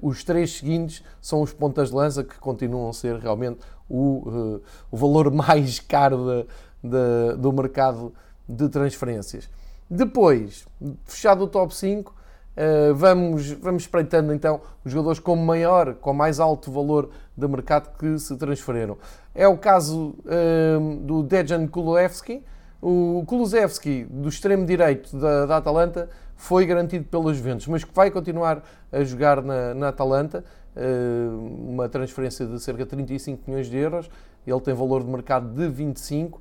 os 0.00 0.22
três 0.22 0.58
seguintes 0.58 1.02
são 1.20 1.42
os 1.42 1.52
pontas 1.52 1.90
de 1.90 1.96
lança, 1.96 2.22
que 2.22 2.38
continuam 2.38 2.88
a 2.88 2.92
ser 2.92 3.16
realmente 3.16 3.58
o, 3.88 4.60
o 4.90 4.96
valor 4.96 5.30
mais 5.32 5.80
caro 5.80 6.46
do 6.82 7.52
mercado 7.52 8.12
de 8.48 8.68
transferências. 8.68 9.50
Depois, 9.90 10.66
fechado 11.06 11.44
o 11.44 11.46
top 11.46 11.74
5, 11.74 12.14
eh, 12.60 12.92
vamos, 12.92 13.52
vamos 13.52 13.84
espreitando 13.84 14.34
então 14.34 14.60
os 14.84 14.90
jogadores 14.90 15.20
com 15.20 15.36
maior, 15.36 15.94
com 15.94 16.12
mais 16.12 16.40
alto 16.40 16.72
valor 16.72 17.08
de 17.36 17.46
mercado 17.46 17.96
que 17.96 18.18
se 18.18 18.36
transferiram. 18.36 18.98
É 19.32 19.46
o 19.46 19.56
caso 19.56 20.16
uh, 20.24 20.96
do 20.96 21.22
Dejan 21.22 21.68
Kulevski. 21.68 22.42
O 22.82 23.22
Kulusevski, 23.28 24.04
do 24.10 24.28
extremo 24.28 24.66
direito 24.66 25.16
da, 25.16 25.46
da, 25.46 25.56
Atalanta, 25.58 26.10
foi 26.34 26.66
garantido 26.66 27.04
pelos 27.04 27.36
Juventus, 27.36 27.68
mas 27.68 27.84
que 27.84 27.94
vai 27.94 28.10
continuar 28.10 28.64
a 28.90 29.04
jogar 29.04 29.40
na, 29.40 29.72
na 29.74 29.88
Atalanta. 29.90 30.44
Uh, 30.76 31.70
uma 31.70 31.88
transferência 31.88 32.44
de 32.44 32.60
cerca 32.60 32.82
de 32.82 32.90
35 32.90 33.44
milhões 33.46 33.70
de 33.70 33.76
euros. 33.76 34.10
Ele 34.44 34.60
tem 34.60 34.74
valor 34.74 35.04
de 35.04 35.10
mercado 35.10 35.46
de 35.46 35.68
25 35.68 36.40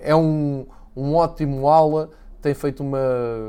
é 0.00 0.14
um, 0.14 0.66
um 0.96 1.14
ótimo 1.14 1.68
ala, 1.68 2.10
tem 2.40 2.54
feito 2.54 2.82
uma 2.82 2.98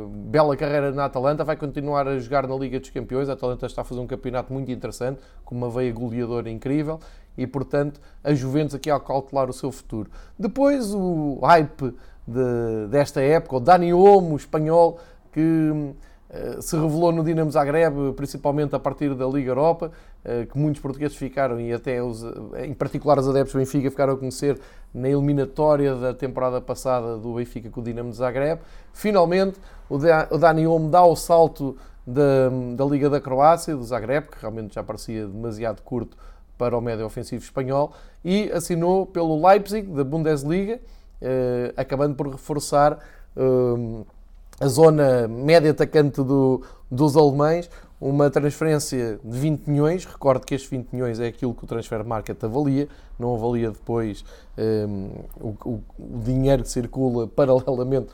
bela 0.10 0.58
carreira 0.58 0.92
na 0.92 1.06
Atalanta, 1.06 1.44
vai 1.44 1.56
continuar 1.56 2.08
a 2.08 2.18
jogar 2.18 2.48
na 2.48 2.56
Liga 2.56 2.80
dos 2.80 2.90
Campeões. 2.90 3.30
A 3.30 3.34
Atalanta 3.34 3.66
está 3.66 3.82
a 3.82 3.86
fazer 3.86 4.02
um 4.02 4.08
campeonato 4.08 4.52
muito 4.52 4.72
interessante, 4.72 5.22
com 5.46 5.56
uma 5.56 5.70
veia 5.70 5.92
goleadora 5.94 6.50
incrível 6.50 7.00
e, 7.38 7.46
portanto, 7.48 8.02
a 8.24 8.34
Juventus 8.34 8.76
aqui 8.76 8.90
a 8.90 9.00
calcular 9.00 9.50
o 9.50 9.54
seu 9.54 9.72
futuro. 9.72 10.10
Depois, 10.38 10.94
o 10.94 11.40
hype 11.44 11.96
de, 12.28 12.88
desta 12.90 13.22
época, 13.22 13.58
o 13.58 13.60
Dani 13.60 13.94
Olmo, 13.94 14.36
espanhol, 14.36 15.00
que 15.32 15.42
eh, 15.42 15.94
se 16.62 16.76
revelou 16.76 17.12
no 17.12 17.24
Dinamo 17.24 17.50
Zagreb, 17.50 18.14
principalmente 18.16 18.76
a 18.76 18.80
partir 18.80 19.16
da 19.16 19.26
Liga 19.26 19.50
Europa, 19.50 19.92
eh, 20.24 20.46
que 20.46 20.58
muitos 20.58 20.80
portugueses 20.80 21.18
ficaram, 21.18 21.60
e 21.60 21.74
até 21.74 22.04
os, 22.04 22.24
eh, 22.24 22.68
em 22.68 22.74
particular 22.74 23.18
os 23.18 23.28
adeptos 23.28 23.54
do 23.54 23.58
Benfica, 23.58 23.90
ficaram 23.90 24.14
a 24.14 24.18
conhecer 24.18 24.60
na 24.94 25.10
eliminatória 25.10 25.96
da 25.96 26.14
temporada 26.14 26.62
passada 26.62 27.18
do 27.18 27.34
Benfica 27.34 27.70
com 27.72 27.82
o 27.82 27.84
Dinamo 27.84 28.14
Zagreb. 28.14 28.62
Finalmente, 28.94 29.58
o 29.90 29.98
Dani 30.38 30.68
Olmo 30.68 30.90
dá 30.90 31.04
o 31.04 31.16
salto 31.16 31.76
da, 32.06 32.50
da 32.76 32.86
Liga 32.86 33.10
da 33.10 33.20
Croácia, 33.20 33.76
do 33.76 33.84
Zagreb, 33.84 34.28
que 34.28 34.40
realmente 34.40 34.76
já 34.76 34.84
parecia 34.84 35.26
demasiado 35.26 35.82
curto 35.82 36.16
para 36.60 36.78
o 36.78 36.82
médio 36.82 37.06
ofensivo 37.06 37.44
espanhol, 37.44 37.92
e 38.24 38.52
assinou 38.52 39.06
pelo 39.06 39.48
Leipzig, 39.48 39.88
da 39.88 40.04
Bundesliga, 40.04 40.80
acabando 41.76 42.16
por 42.16 42.28
reforçar 42.28 43.00
a 44.60 44.68
zona 44.68 45.28
média 45.28 45.72
atacante 45.72 46.22
do, 46.22 46.62
dos 46.92 47.16
alemães, 47.16 47.70
uma 48.00 48.30
transferência 48.30 49.20
de 49.24 49.40
20 49.40 49.68
milhões. 49.68 50.06
Recordo 50.06 50.46
que 50.46 50.56
estes 50.56 50.70
20 50.70 50.90
milhões 50.92 51.20
é 51.20 51.28
aquilo 51.28 51.54
que 51.54 51.64
o 51.64 51.68
Transfer 51.68 52.04
Market 52.04 52.42
avalia, 52.44 52.88
não 53.18 53.36
avalia 53.36 53.72
depois 53.72 54.24
um, 54.58 55.10
o, 55.40 55.56
o, 55.66 55.84
dinheiro 56.24 56.64
que 56.64 56.70
circula 56.70 57.28
paralelamente 57.30 58.10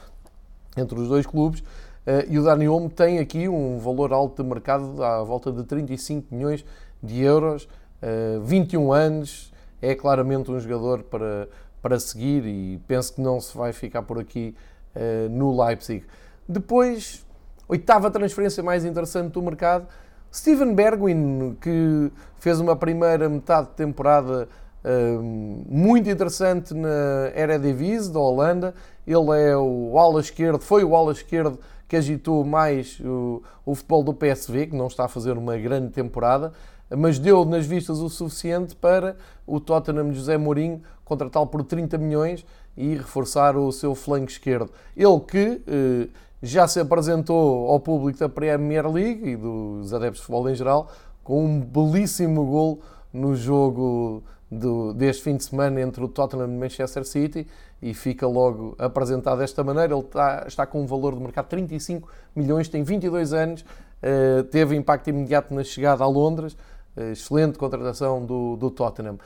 entre 0.78 1.00
os 1.00 1.08
dois 1.08 1.26
clubes. 1.26 1.62
Uh, 1.62 2.22
e 2.30 2.38
o 2.38 2.44
Dani 2.44 2.68
Olmo 2.68 2.90
tem 2.90 3.18
aqui 3.18 3.50
um 3.50 3.80
valor 3.80 4.14
alto 4.14 4.44
de 4.44 4.48
mercado 4.48 5.04
à 5.04 5.24
volta 5.24 5.52
de 5.52 5.64
35 5.64 6.34
milhões 6.34 6.64
de 7.02 7.22
euros, 7.22 7.68
uh, 8.04 8.42
21 8.42 8.92
anos, 8.94 9.52
é 9.82 9.96
claramente 9.96 10.52
um 10.52 10.60
jogador 10.60 11.02
para, 11.04 11.50
para 11.82 12.00
seguir 12.00 12.46
e 12.46 12.80
penso 12.88 13.14
que 13.14 13.22
não 13.22 13.42
se 13.42 13.58
vai 13.58 13.74
ficar 13.74 14.04
por 14.04 14.20
aqui 14.20 14.56
uh, 14.96 15.30
no 15.30 15.60
Leipzig. 15.64 16.06
Depois, 16.48 17.26
oitava 17.68 18.12
transferência 18.12 18.62
mais 18.62 18.86
interessante 18.86 19.32
do 19.32 19.42
mercado, 19.42 19.88
Steven 20.32 20.74
Bergwijn, 20.76 21.58
que 21.62 22.12
fez 22.38 22.60
uma 22.60 22.76
primeira 22.76 23.30
metade 23.30 23.70
de 23.70 23.74
temporada 23.74 24.50
uh, 24.84 25.24
muito 25.24 26.10
interessante 26.10 26.74
na 26.74 27.32
Eredivisie 27.34 28.12
da 28.12 28.20
Holanda. 28.20 28.76
Ele 29.08 29.32
é 29.40 29.56
o 29.56 29.98
ala 29.98 30.20
esquerdo, 30.20 30.60
foi 30.60 30.84
o 30.84 30.96
ala 30.96 31.14
esquerdo 31.14 31.58
que 31.88 31.96
agitou 31.96 32.44
mais 32.44 33.00
o, 33.00 33.42
o 33.66 33.74
futebol 33.74 34.04
do 34.04 34.14
PSV, 34.14 34.68
que 34.68 34.76
não 34.76 34.88
está 34.88 35.06
a 35.06 35.08
fazer 35.08 35.38
uma 35.38 35.58
grande 35.58 35.90
temporada, 35.92 36.52
mas 36.90 37.18
deu 37.18 37.46
nas 37.46 37.66
vistas 37.66 38.00
o 38.00 38.10
suficiente 38.10 38.76
para 38.76 39.16
o 39.48 39.60
Tottenham 39.60 40.12
José 40.12 40.38
Mourinho 40.38 40.82
contratá-lo 41.04 41.48
por 41.48 41.64
30 41.64 41.98
milhões 41.98 42.46
e 42.76 42.96
reforçar 42.96 43.56
o 43.56 43.72
seu 43.72 43.96
flanco 43.96 44.30
esquerdo. 44.30 44.72
Ele 44.98 45.20
que 45.22 45.62
eh, 45.68 46.08
já 46.46 46.68
se 46.68 46.80
apresentou 46.80 47.70
ao 47.70 47.80
público 47.80 48.20
da 48.20 48.30
Premier 48.30 48.90
League 48.90 49.30
e 49.32 49.36
dos 49.36 49.94
adeptos 49.94 50.22
de 50.22 50.28
futebol 50.28 50.50
em 50.50 50.56
geral 50.56 50.90
com 51.24 51.44
um 51.44 51.60
belíssimo 51.60 52.46
gol 52.46 52.82
no 53.12 53.36
jogo 53.36 54.24
do, 54.50 54.94
deste 54.94 55.24
fim 55.24 55.36
de 55.36 55.44
semana 55.44 55.82
entre 55.82 56.04
o 56.04 56.08
Tottenham 56.08 56.46
e 56.46 56.56
o 56.56 56.60
Manchester 56.60 57.04
City 57.04 57.48
e 57.82 57.94
fica 57.94 58.28
logo 58.28 58.76
apresentado 58.78 59.40
desta 59.40 59.64
maneira. 59.64 59.94
Ele 59.94 60.04
está, 60.04 60.46
está 60.48 60.66
com 60.66 60.84
um 60.84 60.86
valor 60.86 61.16
de 61.16 61.22
mercado 61.22 61.46
de 61.46 61.50
35 61.50 62.08
milhões, 62.36 62.70
tem 62.70 62.84
22 62.84 63.34
anos, 63.34 63.62
uh, 63.62 64.44
teve 64.46 64.76
impacto 64.76 65.10
imediato 65.10 65.54
na 65.54 65.64
chegada 65.64 66.04
a 66.04 66.08
Londres, 66.08 66.56
uh, 66.96 67.12
excelente 67.12 67.58
contratação 67.58 68.24
do, 68.24 68.56
do 68.56 68.70
Tottenham. 68.70 69.18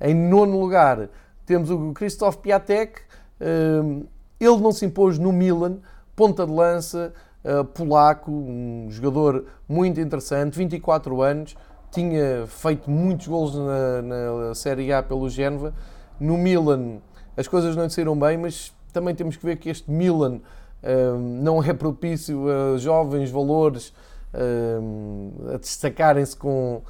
Em 0.00 0.14
nono 0.14 0.58
lugar 0.58 1.08
temos 1.46 1.70
o 1.70 1.92
Christoph 1.92 2.36
Piatek, 2.36 3.00
uh, 3.40 4.06
ele 4.40 4.60
não 4.60 4.72
se 4.72 4.84
impôs 4.84 5.18
no 5.18 5.32
Milan, 5.32 5.78
ponta 6.16 6.46
de 6.46 6.52
lança, 6.52 7.12
uh, 7.44 7.64
polaco, 7.64 8.30
um 8.30 8.86
jogador 8.90 9.46
muito 9.68 10.00
interessante, 10.00 10.56
24 10.56 11.22
anos, 11.22 11.56
tinha 11.90 12.46
feito 12.46 12.90
muitos 12.90 13.26
gols 13.26 13.54
na, 13.54 14.02
na 14.02 14.54
Série 14.54 14.92
A 14.92 15.02
pelo 15.02 15.28
Génova. 15.28 15.72
No 16.18 16.36
Milan 16.36 17.00
as 17.36 17.48
coisas 17.48 17.74
não 17.74 17.84
lhe 17.84 17.90
saíram 17.90 18.16
bem, 18.18 18.38
mas 18.38 18.72
também 18.92 19.14
temos 19.14 19.36
que 19.36 19.44
ver 19.44 19.56
que 19.56 19.68
este 19.68 19.90
Milan 19.90 20.36
uh, 20.82 21.18
não 21.18 21.62
é 21.62 21.72
propício 21.72 22.44
a 22.48 22.78
jovens 22.78 23.30
valores 23.30 23.92
uh, 24.32 25.54
a 25.54 25.58
destacarem-se 25.58 26.36
com, 26.36 26.82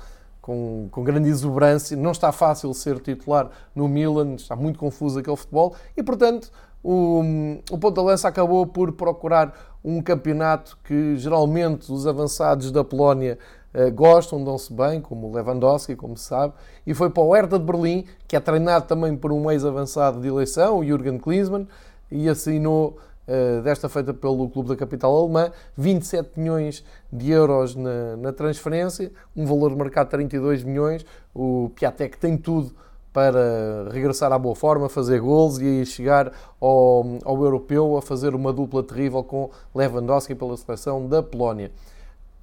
com, 0.42 0.88
com, 0.90 1.02
grande 1.02 1.30
exuberância. 1.30 1.96
Não 1.96 2.10
está 2.10 2.30
fácil 2.30 2.74
ser 2.74 2.98
titular 3.00 3.50
no 3.74 3.88
Milan, 3.88 4.34
está 4.34 4.54
muito 4.54 4.78
confuso 4.78 5.18
aquele 5.18 5.36
futebol 5.36 5.74
e, 5.96 6.02
portanto, 6.02 6.50
o, 6.84 7.22
o 7.70 7.78
Ponta 7.78 8.02
Lança 8.02 8.28
acabou 8.28 8.66
por 8.66 8.92
procurar 8.92 9.74
um 9.82 10.02
campeonato 10.02 10.76
que 10.84 11.16
geralmente 11.16 11.90
os 11.90 12.06
avançados 12.06 12.70
da 12.70 12.84
Polónia 12.84 13.38
uh, 13.74 13.90
gostam, 13.90 14.44
dão-se 14.44 14.70
bem, 14.70 15.00
como 15.00 15.28
o 15.28 15.34
Lewandowski, 15.34 15.96
como 15.96 16.14
se 16.14 16.26
sabe, 16.26 16.52
e 16.86 16.92
foi 16.92 17.08
para 17.08 17.22
o 17.22 17.34
Hertha 17.34 17.58
de 17.58 17.64
Berlim, 17.64 18.04
que 18.28 18.36
é 18.36 18.40
treinado 18.40 18.86
também 18.86 19.16
por 19.16 19.32
um 19.32 19.50
ex-avançado 19.50 20.20
de 20.20 20.28
eleição, 20.28 20.78
o 20.78 20.84
Jürgen 20.84 21.18
Klinsmann, 21.18 21.66
e 22.10 22.28
assinou, 22.28 22.98
uh, 23.26 23.62
desta 23.62 23.88
feita 23.88 24.12
pelo 24.12 24.50
clube 24.50 24.68
da 24.68 24.76
capital 24.76 25.16
alemã, 25.16 25.50
27 25.78 26.38
milhões 26.38 26.84
de 27.10 27.30
euros 27.30 27.74
na, 27.74 28.14
na 28.18 28.32
transferência, 28.32 29.10
um 29.34 29.46
valor 29.46 29.74
de 29.74 30.04
32 30.04 30.62
milhões. 30.62 31.04
O 31.34 31.70
Piatek 31.74 32.18
tem 32.18 32.36
tudo 32.36 32.74
para 33.14 33.90
regressar 33.92 34.32
à 34.32 34.38
boa 34.38 34.56
forma, 34.56 34.88
fazer 34.88 35.20
gols 35.20 35.60
e 35.60 35.86
chegar 35.86 36.32
ao, 36.60 37.06
ao 37.24 37.44
europeu 37.44 37.96
a 37.96 38.02
fazer 38.02 38.34
uma 38.34 38.52
dupla 38.52 38.82
terrível 38.82 39.22
com 39.22 39.50
Lewandowski 39.72 40.34
pela 40.34 40.56
seleção 40.56 41.06
da 41.06 41.22
Polónia. 41.22 41.70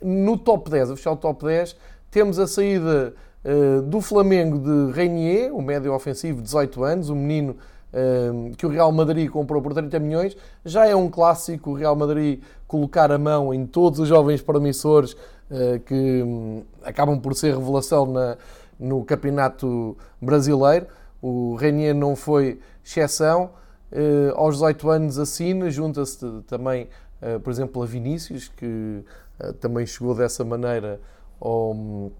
No 0.01 0.37
top 0.37 0.71
10, 0.71 0.91
a 0.91 0.95
fechar 0.95 1.11
o 1.11 1.17
top 1.17 1.43
10, 1.43 1.75
temos 2.09 2.39
a 2.39 2.47
saída 2.47 3.13
uh, 3.43 3.81
do 3.81 3.99
Flamengo 3.99 4.57
de 4.57 4.93
Reinier, 4.93 5.53
o 5.53 5.61
médio 5.61 5.93
ofensivo, 5.93 6.41
18 6.41 6.83
anos, 6.85 7.09
um 7.09 7.15
menino 7.15 7.57
uh, 7.91 8.55
que 8.55 8.65
o 8.65 8.69
Real 8.69 8.93
Madrid 8.93 9.29
comprou 9.29 9.61
por 9.61 9.73
30 9.73 9.99
milhões. 9.99 10.37
Já 10.63 10.87
é 10.87 10.95
um 10.95 11.09
clássico 11.09 11.71
o 11.71 11.73
Real 11.73 11.97
Madrid 11.97 12.41
colocar 12.65 13.11
a 13.11 13.17
mão 13.17 13.53
em 13.53 13.65
todos 13.65 13.99
os 13.99 14.07
jovens 14.07 14.41
promissores 14.41 15.11
uh, 15.11 15.81
que 15.85 16.23
um, 16.23 16.63
acabam 16.81 17.19
por 17.19 17.35
ser 17.35 17.57
revelação 17.57 18.05
na, 18.05 18.37
no 18.81 19.05
campeonato 19.05 19.95
brasileiro. 20.19 20.87
O 21.21 21.55
Renier 21.55 21.93
não 21.93 22.15
foi 22.15 22.59
exceção. 22.83 23.51
Uh, 23.91 24.33
aos 24.35 24.55
18 24.55 24.89
anos 24.89 25.19
assina, 25.19 25.69
junta-se 25.69 26.25
também, 26.47 26.89
uh, 27.21 27.39
por 27.41 27.51
exemplo, 27.51 27.83
a 27.83 27.85
Vinícius, 27.85 28.47
que 28.47 29.03
uh, 29.39 29.53
também 29.53 29.85
chegou 29.85 30.15
dessa 30.15 30.43
maneira 30.43 30.99
ao, 31.39 32.11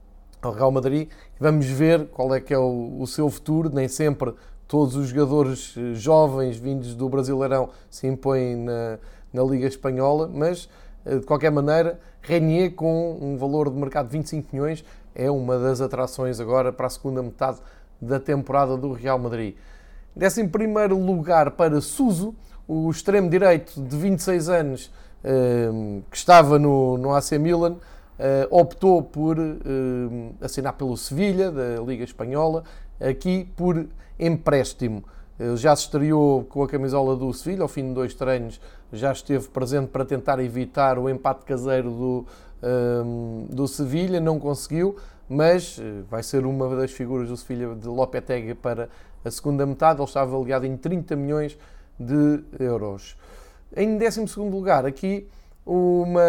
ao, 0.41 0.51
Real 0.51 0.71
Madrid. 0.71 1.09
Vamos 1.39 1.65
ver 1.65 2.07
qual 2.07 2.35
é 2.35 2.39
que 2.39 2.53
é 2.53 2.57
o, 2.57 2.97
o, 2.99 3.07
seu 3.07 3.29
futuro. 3.29 3.71
Nem 3.73 3.87
sempre 3.87 4.33
todos 4.67 4.95
os 4.95 5.07
jogadores 5.07 5.73
jovens 5.93 6.57
vindos 6.57 6.93
do 6.93 7.09
Brasileirão 7.09 7.69
se 7.89 8.05
impõem 8.05 8.55
na, 8.57 8.99
na 9.33 9.43
Liga 9.43 9.65
Espanhola, 9.65 10.29
mas 10.31 10.69
de 11.03 11.25
qualquer 11.25 11.51
maneira, 11.51 11.99
Renier 12.21 12.75
com 12.75 13.17
um 13.19 13.35
valor 13.35 13.69
de 13.69 13.75
mercado 13.75 14.05
de 14.05 14.11
25 14.11 14.49
milhões 14.53 14.85
é 15.15 15.29
uma 15.29 15.57
das 15.57 15.81
atrações 15.81 16.39
agora 16.39 16.71
para 16.71 16.87
a 16.87 16.89
segunda 16.89 17.21
metade 17.21 17.59
da 18.01 18.19
temporada 18.19 18.75
do 18.77 18.91
Real 18.93 19.19
Madrid. 19.19 19.55
Décimo 20.15 20.49
primeiro 20.49 20.97
lugar 20.97 21.51
para 21.51 21.79
Suso, 21.81 22.35
o 22.67 22.89
extremo 22.89 23.29
direito 23.29 23.81
de 23.81 23.95
26 23.95 24.49
anos 24.49 24.91
ehm, 25.23 26.01
que 26.09 26.17
estava 26.17 26.57
no, 26.57 26.97
no 26.97 27.13
AC 27.13 27.33
Milan, 27.33 27.75
eh, 28.17 28.47
optou 28.49 29.01
por 29.01 29.37
ehm, 29.37 30.31
assinar 30.41 30.73
pelo 30.73 30.95
Sevilha, 30.97 31.51
da 31.51 31.81
Liga 31.85 32.03
Espanhola, 32.03 32.63
aqui 32.99 33.47
por 33.55 33.87
empréstimo. 34.19 35.03
Já 35.55 35.75
se 35.75 35.83
estreou 35.83 36.43
com 36.43 36.61
a 36.61 36.67
camisola 36.67 37.15
do 37.15 37.33
Sevilha, 37.33 37.63
ao 37.63 37.67
fim 37.67 37.87
de 37.87 37.93
dois 37.95 38.13
treinos 38.13 38.59
já 38.93 39.11
esteve 39.11 39.47
presente 39.47 39.87
para 39.87 40.03
tentar 40.03 40.39
evitar 40.39 40.99
o 40.99 41.09
empate 41.09 41.45
caseiro 41.45 41.89
do, 41.89 42.25
um, 42.63 43.47
do 43.49 43.67
Sevilha, 43.67 44.19
não 44.19 44.39
conseguiu, 44.39 44.97
mas 45.27 45.79
eh, 45.79 46.03
vai 46.09 46.21
ser 46.21 46.45
uma 46.45 46.75
das 46.75 46.91
figuras 46.91 47.29
do 47.29 47.37
Sevilha 47.37 47.73
de 47.73 47.87
Lopetegui 47.87 48.53
para 48.53 48.89
a 49.23 49.31
segunda 49.31 49.65
metade. 49.65 49.99
Ele 49.99 50.07
está 50.07 50.21
avaliado 50.21 50.65
em 50.65 50.75
30 50.75 51.15
milhões 51.15 51.57
de 51.99 52.43
euros. 52.59 53.15
Em 53.75 53.97
12 53.97 54.39
lugar, 54.39 54.85
aqui 54.85 55.27
uma, 55.65 56.21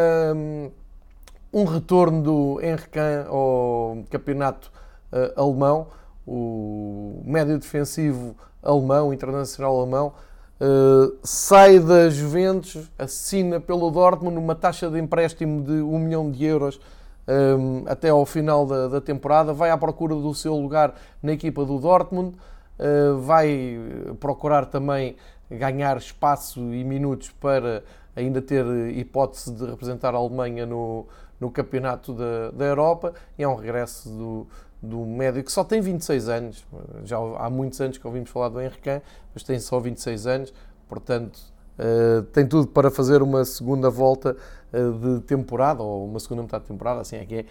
um 1.53 1.65
retorno 1.65 2.23
do 2.23 2.61
Henrique 2.62 2.99
ao 3.27 4.05
campeonato 4.11 4.71
uh, 5.12 5.41
alemão. 5.41 5.89
O 6.25 7.21
médio 7.25 7.59
defensivo 7.59 8.37
alemão, 8.62 9.12
internacional 9.12 9.81
alemão, 9.81 10.15
uh, 10.62 11.19
sai 11.23 11.81
da 11.81 12.09
Juventus, 12.09 12.90
assina 12.99 13.61
pelo 13.61 13.90
Dortmund 13.90 14.38
uma 14.38 14.54
taxa 14.54 14.88
de 14.88 14.99
empréstimo 14.99 15.62
de 15.62 15.73
1 15.73 15.99
milhão 15.99 16.31
de 16.31 16.45
euros 16.45 16.81
um, 17.28 17.85
até 17.87 18.11
ao 18.11 18.25
final 18.25 18.66
da, 18.66 18.88
da, 18.88 19.00
temporada, 19.00 19.52
vai 19.52 19.71
à 19.71 19.76
procura 19.76 20.14
do 20.14 20.35
seu 20.35 20.57
lugar 20.57 20.95
na 21.23 21.33
equipa 21.33 21.64
do 21.64 21.78
Dortmund, 21.78 22.37
uh, 22.78 23.19
vai 23.19 23.78
procurar 24.21 24.66
também 24.66 25.16
ganhar 25.50 25.97
espaço 25.97 26.61
e 26.73 26.83
minutos 26.83 27.31
para 27.40 27.83
ainda 28.16 28.40
ter 28.40 28.64
hipótese 28.97 29.52
de 29.52 29.66
representar 29.66 30.14
a 30.14 30.19
Alemanha 30.19 30.66
no, 30.66 31.07
no 31.40 31.50
campeonato 31.50 32.12
da, 32.12 32.50
da 32.50 32.64
Europa. 32.64 33.12
E 33.38 33.42
é 33.42 33.49
um 33.49 33.54
regresso 33.54 34.09
do, 34.09 34.47
do 34.83 35.07
médio 35.07 35.45
que 35.45 35.53
só 35.53 35.62
tem 35.62 35.81
26 35.81 36.29
anos. 36.29 36.67
Já 37.05 37.17
há 37.17 37.49
muitos 37.49 37.81
anos 37.81 37.97
que 37.99 38.07
ouvimos 38.07 38.29
falar 38.31 38.49
do 38.49 38.61
Henrique, 38.61 39.01
mas 39.33 39.45
tem 39.45 39.59
só 39.61 39.79
26 39.79 40.27
anos, 40.27 40.53
portanto 40.89 41.39
uh, 41.79 42.23
tem 42.25 42.47
tudo 42.47 42.67
para 42.67 42.91
fazer 42.91 43.23
uma 43.23 43.45
segunda 43.45 43.89
volta 43.89 44.37
uh, 44.73 44.93
de 44.99 45.21
temporada, 45.23 45.83
ou 45.83 46.05
uma 46.05 46.19
segunda 46.19 46.43
metade 46.43 46.65
de 46.65 46.69
temporada, 46.69 47.01
assim 47.01 47.17
é 47.17 47.25
que 47.25 47.35
é 47.37 47.45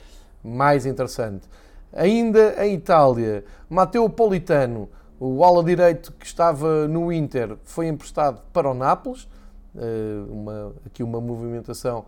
mais 0.43 0.85
interessante. 0.85 1.47
Ainda 1.93 2.65
em 2.65 2.75
Itália, 2.75 3.45
Matteo 3.69 4.09
Politano, 4.09 4.89
o 5.19 5.43
ala 5.43 5.63
direito 5.63 6.11
que 6.13 6.25
estava 6.25 6.87
no 6.87 7.11
Inter, 7.13 7.57
foi 7.63 7.87
emprestado 7.87 8.41
para 8.51 8.69
o 8.69 8.73
Nápoles. 8.73 9.27
Uh, 9.73 10.29
uma, 10.29 10.73
aqui 10.85 11.01
uma 11.01 11.21
movimentação 11.21 12.05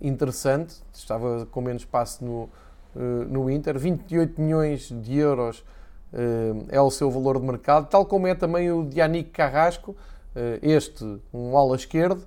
interessante, 0.00 0.76
estava 0.94 1.44
com 1.50 1.60
menos 1.60 1.82
espaço 1.82 2.24
no, 2.24 2.48
no 2.94 3.50
Inter, 3.50 3.78
28 3.78 4.40
milhões 4.40 4.88
de 4.88 5.18
euros 5.18 5.64
eh, 6.12 6.54
é 6.70 6.80
o 6.80 6.90
seu 6.90 7.10
valor 7.10 7.38
de 7.38 7.46
mercado, 7.46 7.86
tal 7.88 8.06
como 8.06 8.26
é 8.26 8.34
também 8.34 8.70
o 8.72 8.84
de 8.84 8.98
Yannick 8.98 9.30
Carrasco, 9.30 9.94
eh, 10.34 10.58
este, 10.62 11.04
um 11.32 11.56
ala 11.56 11.76
esquerdo, 11.76 12.22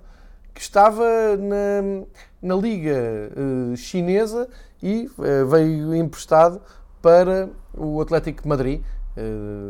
que 0.54 0.60
estava 0.60 1.04
na, 1.36 2.04
na 2.42 2.54
Liga 2.54 3.30
Chinesa 3.74 4.46
e 4.82 5.08
veio 5.48 5.94
emprestado 5.94 6.60
para 7.00 7.48
o 7.74 7.98
Atlético 8.02 8.42
de 8.42 8.48
Madrid, 8.48 8.82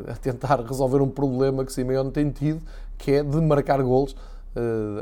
a 0.09 0.17
tentar 0.17 0.61
resolver 0.61 1.01
um 1.01 1.09
problema 1.09 1.65
que 1.65 1.73
Simeone 1.73 2.11
tem 2.11 2.31
tido, 2.31 2.61
que 2.99 3.13
é 3.13 3.23
de 3.23 3.41
marcar 3.41 3.81
golos, 3.81 4.17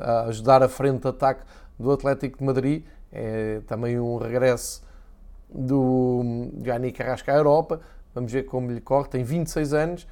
a 0.02 0.24
ajudar 0.24 0.62
a 0.62 0.68
frente 0.68 1.00
de 1.00 1.08
ataque 1.08 1.44
do 1.78 1.90
Atlético 1.90 2.36
de 2.40 2.44
Madrid. 2.44 2.84
É 3.10 3.62
também 3.66 3.98
um 3.98 4.18
regresso 4.18 4.82
do 5.52 6.50
Gianni 6.62 6.92
Carrasco 6.92 7.30
à 7.30 7.34
Europa. 7.34 7.80
Vamos 8.14 8.32
ver 8.32 8.44
como 8.44 8.70
lhe 8.70 8.80
corre. 8.80 9.08
Tem 9.08 9.22
26 9.22 9.72
anos. 9.72 10.06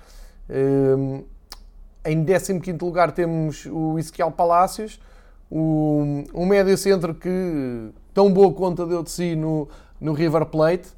Hum, 0.51 1.25
em 2.05 2.25
15 2.25 2.79
lugar 2.81 3.13
temos 3.13 3.67
o 3.67 3.99
Ezequiel 3.99 4.31
Palácios, 4.31 4.99
um 5.51 6.47
médio 6.47 6.77
centro 6.77 7.15
que 7.15 7.91
tão 8.15 8.33
boa 8.33 8.53
conta 8.53 8.87
deu 8.87 9.03
de 9.03 9.11
si 9.11 9.35
no, 9.35 9.69
no 10.01 10.13
River 10.13 10.47
Plate. 10.47 10.89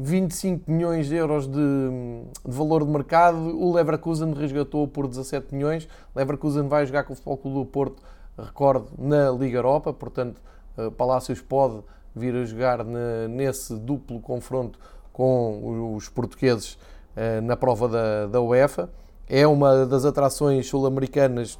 25 0.00 0.70
milhões 0.70 1.08
de 1.08 1.14
euros 1.14 1.46
de, 1.46 1.52
de, 1.52 2.50
valor 2.50 2.84
de 2.84 2.90
mercado. 2.90 3.36
O 3.36 3.74
Leverkusen 3.74 4.32
resgatou 4.32 4.88
por 4.88 5.06
17 5.06 5.54
milhões. 5.54 5.86
Leverkusen 6.16 6.68
vai 6.68 6.86
jogar 6.86 7.04
com 7.04 7.12
o 7.12 7.16
Futebol 7.16 7.36
Clube 7.36 7.58
do 7.58 7.66
Porto, 7.66 8.02
recordo, 8.38 8.88
na 8.98 9.30
Liga 9.30 9.58
Europa. 9.58 9.92
Portanto, 9.92 10.40
eh, 10.78 10.90
Palácios 10.90 11.42
pode 11.42 11.82
vir 12.14 12.34
a 12.34 12.44
jogar 12.44 12.84
nesse 13.28 13.76
duplo 13.76 14.20
confronto 14.20 14.78
com 15.12 15.94
os 15.94 16.08
portugueses 16.08 16.78
eh, 17.16 17.40
na 17.40 17.56
prova 17.56 17.88
da, 17.88 18.26
da 18.26 18.40
UEFA. 18.40 18.88
É 19.28 19.46
uma 19.46 19.86
das 19.86 20.04
atrações 20.04 20.66
sul-americanas 20.66 21.58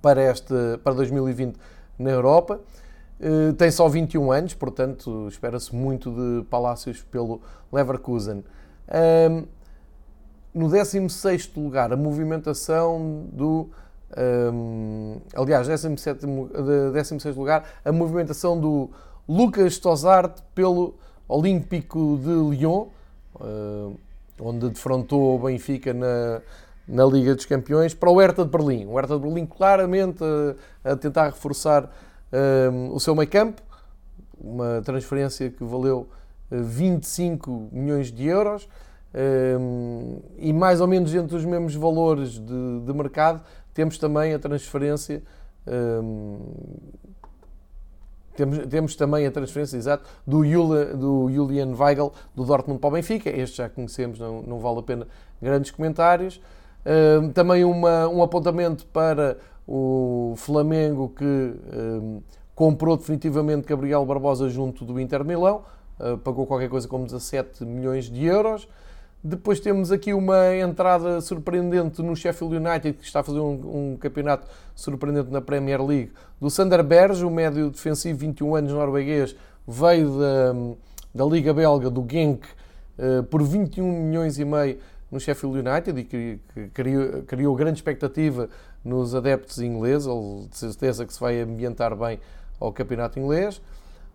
para, 0.00 0.22
este, 0.22 0.54
para 0.82 0.94
2020 0.94 1.56
na 1.98 2.10
Europa. 2.10 2.60
Eh, 3.20 3.52
tem 3.52 3.70
só 3.70 3.88
21 3.88 4.30
anos, 4.30 4.54
portanto, 4.54 5.26
espera-se 5.28 5.74
muito 5.74 6.10
de 6.10 6.44
Palácios 6.44 7.02
pelo 7.02 7.40
Leverkusen. 7.72 8.44
no 10.54 10.68
16 10.68 11.52
lugar, 11.56 11.92
a 11.92 11.96
movimentação 11.96 13.26
do. 13.32 13.70
Um, 14.16 15.20
aliás, 15.36 15.68
17, 15.68 16.26
16 16.92 17.36
lugar, 17.36 17.64
a 17.84 17.92
movimentação 17.92 18.58
do 18.58 18.90
Lucas 19.28 19.78
Tozart 19.78 20.40
pelo 20.54 20.94
Olímpico 21.28 22.18
de 22.18 22.56
Lyon, 22.56 22.86
eh, 23.40 23.92
onde 24.40 24.70
defrontou 24.70 25.36
o 25.36 25.38
Benfica 25.38 25.92
na, 25.92 26.40
na 26.86 27.04
Liga 27.04 27.34
dos 27.34 27.44
Campeões, 27.44 27.92
para 27.92 28.10
o 28.10 28.18
Hertha 28.18 28.44
de 28.44 28.50
Berlim. 28.50 28.86
O 28.86 28.94
Hertha 28.96 29.16
de 29.16 29.22
Berlim 29.22 29.44
claramente 29.44 30.24
a, 30.84 30.92
a 30.92 30.96
tentar 30.96 31.26
reforçar 31.26 31.84
um, 31.84 31.88
eh, 32.32 32.90
o 32.92 32.98
seu 32.98 33.14
meio 33.14 33.28
campo, 33.28 33.60
uma 34.40 34.80
transferência 34.82 35.50
que 35.50 35.62
valeu 35.62 36.08
25 36.50 37.50
eh, 37.50 37.76
milhões 37.76 38.10
de 38.10 38.26
euros 38.26 38.68
um, 39.60 40.20
e 40.36 40.52
mais 40.52 40.80
ou 40.80 40.86
menos 40.86 41.14
entre 41.14 41.34
os 41.34 41.44
mesmos 41.44 41.74
valores 41.74 42.38
de, 42.38 42.80
de 42.80 42.92
mercado 42.92 43.42
temos 43.72 43.96
também 43.96 44.34
a 44.34 44.38
transferência 44.38 45.22
um, 45.66 46.40
temos, 48.38 48.66
temos 48.66 48.96
também 48.96 49.26
a 49.26 49.32
transferência, 49.32 49.76
exato, 49.76 50.08
do, 50.24 50.46
Jula, 50.46 50.84
do 50.84 51.28
Julian 51.28 51.74
Weigl 51.76 52.12
do 52.36 52.44
Dortmund 52.44 52.80
para 52.80 52.88
o 52.88 52.92
Benfica. 52.92 53.28
Este 53.28 53.56
já 53.56 53.68
conhecemos, 53.68 54.20
não, 54.20 54.42
não 54.42 54.60
vale 54.60 54.78
a 54.78 54.82
pena 54.82 55.08
grandes 55.42 55.72
comentários. 55.72 56.40
Uh, 56.86 57.32
também 57.32 57.64
uma, 57.64 58.06
um 58.06 58.22
apontamento 58.22 58.86
para 58.86 59.38
o 59.66 60.34
Flamengo 60.36 61.08
que 61.08 61.24
uh, 61.24 62.22
comprou 62.54 62.96
definitivamente 62.96 63.66
Gabriel 63.66 64.06
Barbosa 64.06 64.48
junto 64.48 64.84
do 64.84 65.00
Inter 65.00 65.24
Milão, 65.24 65.64
uh, 65.98 66.16
pagou 66.18 66.46
qualquer 66.46 66.68
coisa 66.68 66.86
como 66.86 67.04
17 67.04 67.64
milhões 67.64 68.08
de 68.08 68.24
euros. 68.24 68.68
Depois 69.22 69.58
temos 69.58 69.90
aqui 69.90 70.14
uma 70.14 70.54
entrada 70.54 71.20
surpreendente 71.20 72.00
no 72.02 72.14
Sheffield 72.14 72.56
United, 72.56 72.98
que 72.98 73.04
está 73.04 73.20
a 73.20 73.22
fazer 73.24 73.40
um, 73.40 73.92
um 73.92 73.96
campeonato 73.96 74.46
surpreendente 74.76 75.30
na 75.30 75.40
Premier 75.40 75.84
League, 75.84 76.12
do 76.40 76.48
Sander 76.48 76.84
Berge, 76.84 77.24
o 77.24 77.30
médio 77.30 77.68
defensivo, 77.68 78.16
21 78.20 78.54
anos, 78.54 78.72
norueguês, 78.72 79.34
veio 79.66 80.18
da, 80.18 80.54
da 81.12 81.24
Liga 81.24 81.52
Belga, 81.52 81.90
do 81.90 82.06
Genk, 82.08 82.46
uh, 82.96 83.24
por 83.24 83.42
21 83.42 84.04
milhões 84.04 84.38
e 84.38 84.44
meio 84.44 84.78
no 85.10 85.18
Sheffield 85.18 85.68
United 85.68 85.98
e 85.98 86.04
que, 86.04 86.38
criou, 86.72 87.22
criou, 87.22 87.56
grande 87.56 87.78
expectativa 87.78 88.48
nos 88.84 89.16
adeptos 89.16 89.58
ingleses, 89.58 90.06
ou 90.06 90.46
de 90.48 90.56
certeza 90.56 91.04
que 91.04 91.12
se 91.12 91.18
vai 91.18 91.40
ambientar 91.40 91.96
bem 91.96 92.20
ao 92.60 92.72
campeonato 92.72 93.18
inglês. 93.18 93.60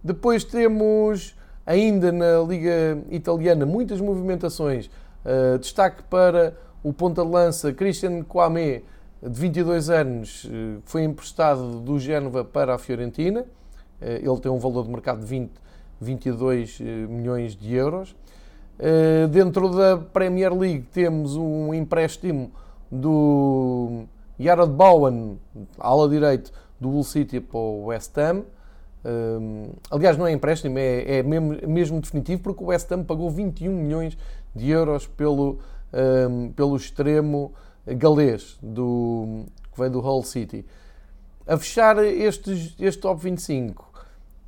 Depois 0.02 0.46
temos 0.46 1.36
ainda 1.66 2.12
na 2.12 2.40
Liga 2.40 3.02
Italiana, 3.10 3.66
muitas 3.66 4.00
movimentações. 4.00 4.90
Uh, 5.26 5.58
destaque 5.58 6.04
para 6.04 6.56
o 6.84 6.92
ponta 6.92 7.24
de 7.24 7.30
lança 7.30 7.72
Christian 7.74 8.24
Kwame, 8.24 8.84
de 9.22 9.40
22 9.40 9.90
anos, 9.90 10.44
uh, 10.46 10.82
foi 10.86 11.04
emprestado 11.04 11.80
do 11.80 11.98
Génova 11.98 12.44
para 12.44 12.76
a 12.76 12.78
Fiorentina. 12.78 13.42
Uh, 14.02 14.32
ele 14.32 14.40
tem 14.42 14.52
um 14.52 14.60
valor 14.60 14.84
de 14.84 14.90
mercado 14.90 15.22
de 15.22 15.26
20, 15.26 15.52
22 16.02 16.82
milhões 17.08 17.56
de 17.56 17.74
euros. 17.74 18.14
dentro 19.32 19.70
da 19.70 19.98
Premier 19.98 20.54
League 20.54 20.86
temos 20.92 21.38
um 21.38 21.74
empréstimo 21.74 22.52
do 22.92 24.04
Jarrod 24.38 24.74
Bowen, 24.74 25.40
ala 25.80 26.10
direito 26.10 26.52
do 26.82 26.90
Hull 26.90 27.06
City 27.06 27.40
para 27.40 27.58
o 27.58 27.86
West 27.86 28.18
Ham. 28.18 28.44
Um, 29.06 29.74
aliás, 29.92 30.18
não 30.18 30.26
é 30.26 30.32
empréstimo, 30.32 30.78
é, 30.78 31.18
é 31.18 31.24
mesmo, 31.24 31.58
mesmo, 31.68 32.00
definitivo, 32.00 32.42
porque 32.42 32.64
o 32.64 32.68
West 32.68 32.90
Ham 32.92 33.04
pagou 33.04 33.30
21 33.30 33.72
milhões 33.72 34.18
de 34.56 34.70
euros 34.70 35.08
pelo, 35.08 35.60
um, 36.30 36.52
pelo 36.52 36.76
extremo 36.76 37.54
galês 37.86 38.58
do, 38.62 39.44
que 39.74 39.82
vem 39.82 39.92
do 39.92 40.00
Hull 40.00 40.24
City. 40.24 40.66
A 41.46 41.58
fechar 41.58 42.02
este, 42.04 42.76
este 42.80 43.02
top 43.02 43.22
25, 43.22 43.92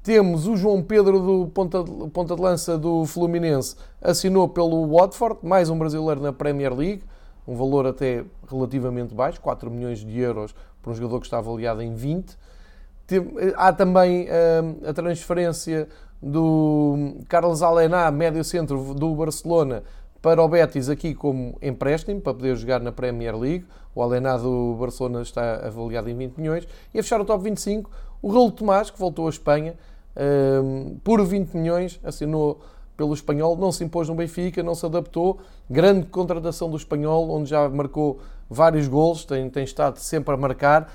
temos 0.02 0.48
o 0.48 0.56
João 0.56 0.82
Pedro 0.82 1.20
do 1.20 1.48
ponta, 1.48 1.84
ponta 2.14 2.36
de 2.36 2.42
lança 2.42 2.78
do 2.78 3.06
Fluminense, 3.06 3.76
assinou 4.02 4.48
pelo 4.48 4.88
Watford, 4.88 5.40
mais 5.44 5.70
um 5.70 5.78
brasileiro 5.78 6.22
na 6.22 6.32
Premier 6.32 6.74
League, 6.74 7.04
um 7.46 7.56
valor 7.56 7.86
até 7.86 8.24
relativamente 8.50 9.14
baixo, 9.14 9.42
4 9.42 9.70
milhões 9.70 10.00
de 10.00 10.18
euros 10.18 10.56
para 10.82 10.92
um 10.92 10.96
jogador 10.96 11.20
que 11.20 11.28
está 11.28 11.40
avaliado 11.40 11.82
em 11.82 11.94
20 11.94 12.38
Há 13.56 13.72
também 13.72 14.24
uh, 14.24 14.90
a 14.90 14.94
transferência 14.94 15.88
do 16.22 17.18
Carlos 17.28 17.62
Alená, 17.62 18.10
médio 18.10 18.44
centro 18.44 18.96
do 18.96 19.14
Barcelona, 19.14 19.84
para 20.22 20.42
o 20.42 20.48
Betis 20.48 20.90
aqui 20.90 21.14
como 21.14 21.56
empréstimo, 21.62 22.20
para 22.20 22.34
poder 22.34 22.56
jogar 22.56 22.80
na 22.80 22.92
Premier 22.92 23.38
League. 23.38 23.66
O 23.94 24.02
Alená 24.02 24.38
do 24.38 24.76
Barcelona 24.80 25.22
está 25.22 25.68
avaliado 25.68 26.10
em 26.10 26.18
20 26.18 26.38
milhões. 26.38 26.68
E 26.94 27.00
a 27.00 27.04
fechar 27.04 27.22
o 27.22 27.26
top 27.26 27.44
25, 27.44 27.92
o 28.24 28.32
Raul 28.32 28.52
Tomás, 28.52 28.90
que 28.90 28.98
voltou 28.98 29.28
à 29.28 29.30
Espanha, 29.30 29.76
uh, 30.16 31.00
por 31.04 31.24
20 31.24 31.54
milhões, 31.54 32.00
assinou 32.04 32.60
pelo 32.98 33.14
espanhol, 33.14 33.56
não 33.56 33.72
se 33.72 33.84
impôs 33.84 34.10
no 34.10 34.16
Benfica, 34.16 34.64
não 34.64 34.74
se 34.74 34.84
adaptou. 34.86 35.40
Grande 35.70 36.08
contratação 36.08 36.72
do 36.72 36.78
espanhol, 36.78 37.30
onde 37.30 37.50
já 37.52 37.70
marcou 37.70 38.20
vários 38.50 38.88
golos, 38.88 39.26
tem, 39.26 39.48
tem 39.50 39.64
estado 39.64 39.98
sempre 39.98 40.34
a 40.34 40.38
marcar 40.38 40.92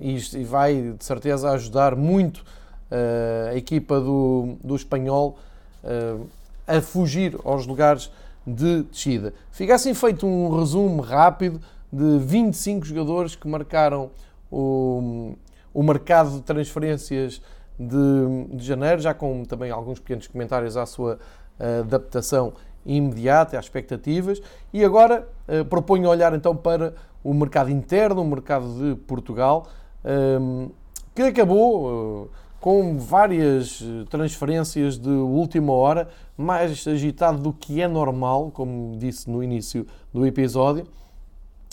e, 0.00 0.16
e, 0.16 0.44
vai 0.44 0.94
de 0.98 1.04
certeza 1.04 1.50
ajudar 1.50 1.94
muito 1.94 2.38
uh, 2.38 3.50
a 3.50 3.56
equipa 3.56 4.00
do, 4.00 4.56
do 4.62 4.74
espanhol 4.74 5.38
uh, 5.84 6.26
a 6.66 6.80
fugir 6.80 7.36
aos 7.44 7.66
lugares 7.66 8.10
de 8.46 8.82
descida. 8.84 9.34
Fica 9.50 9.74
assim 9.74 9.94
feito 9.94 10.26
um 10.26 10.58
resumo 10.58 11.02
rápido 11.02 11.60
de 11.92 12.18
25 12.18 12.86
jogadores 12.86 13.34
que 13.34 13.46
marcaram 13.48 14.10
o, 14.50 15.34
o 15.74 15.82
mercado 15.82 16.30
de 16.30 16.42
transferências 16.42 17.42
de, 17.78 18.56
de 18.56 18.64
janeiro, 18.64 19.00
já 19.00 19.14
com 19.14 19.44
também 19.44 19.70
alguns 19.70 19.98
pequenos 19.98 20.26
comentários 20.26 20.76
à 20.76 20.86
sua 20.86 21.18
uh, 21.58 21.80
adaptação 21.80 22.52
imediata, 22.84 23.58
às 23.58 23.64
expectativas. 23.66 24.40
E 24.72 24.84
agora 24.84 25.26
uh, 25.48 25.64
proponho 25.64 26.08
olhar 26.08 26.34
então 26.34 26.56
para 26.56 26.94
o 27.22 27.34
mercado 27.34 27.70
interno, 27.70 28.22
o 28.22 28.26
mercado 28.26 28.66
de 28.74 28.96
Portugal, 29.02 29.66
um, 30.04 30.08
ehm, 30.08 30.70
que 31.14 31.22
acabou 31.22 32.24
uh, 32.24 32.30
com 32.60 32.98
várias 32.98 33.82
transferências 34.08 34.98
de 34.98 35.08
última 35.08 35.72
hora, 35.72 36.08
mais 36.36 36.86
agitado 36.86 37.38
do 37.38 37.52
que 37.52 37.80
é 37.80 37.88
normal, 37.88 38.50
como 38.52 38.96
disse 38.98 39.28
no 39.30 39.42
início 39.42 39.86
do 40.12 40.26
episódio. 40.26 40.86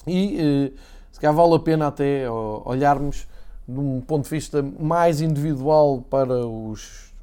E 0.05 0.73
se 1.11 1.19
calhar 1.19 1.35
vale 1.35 1.55
a 1.55 1.59
pena 1.59 1.87
até 1.87 2.29
olharmos 2.29 3.27
de 3.67 3.79
um 3.79 3.99
ponto 3.99 4.23
de 4.23 4.29
vista 4.29 4.63
mais 4.79 5.19
individual 5.19 6.01
para 6.09 6.45
os 6.45 7.13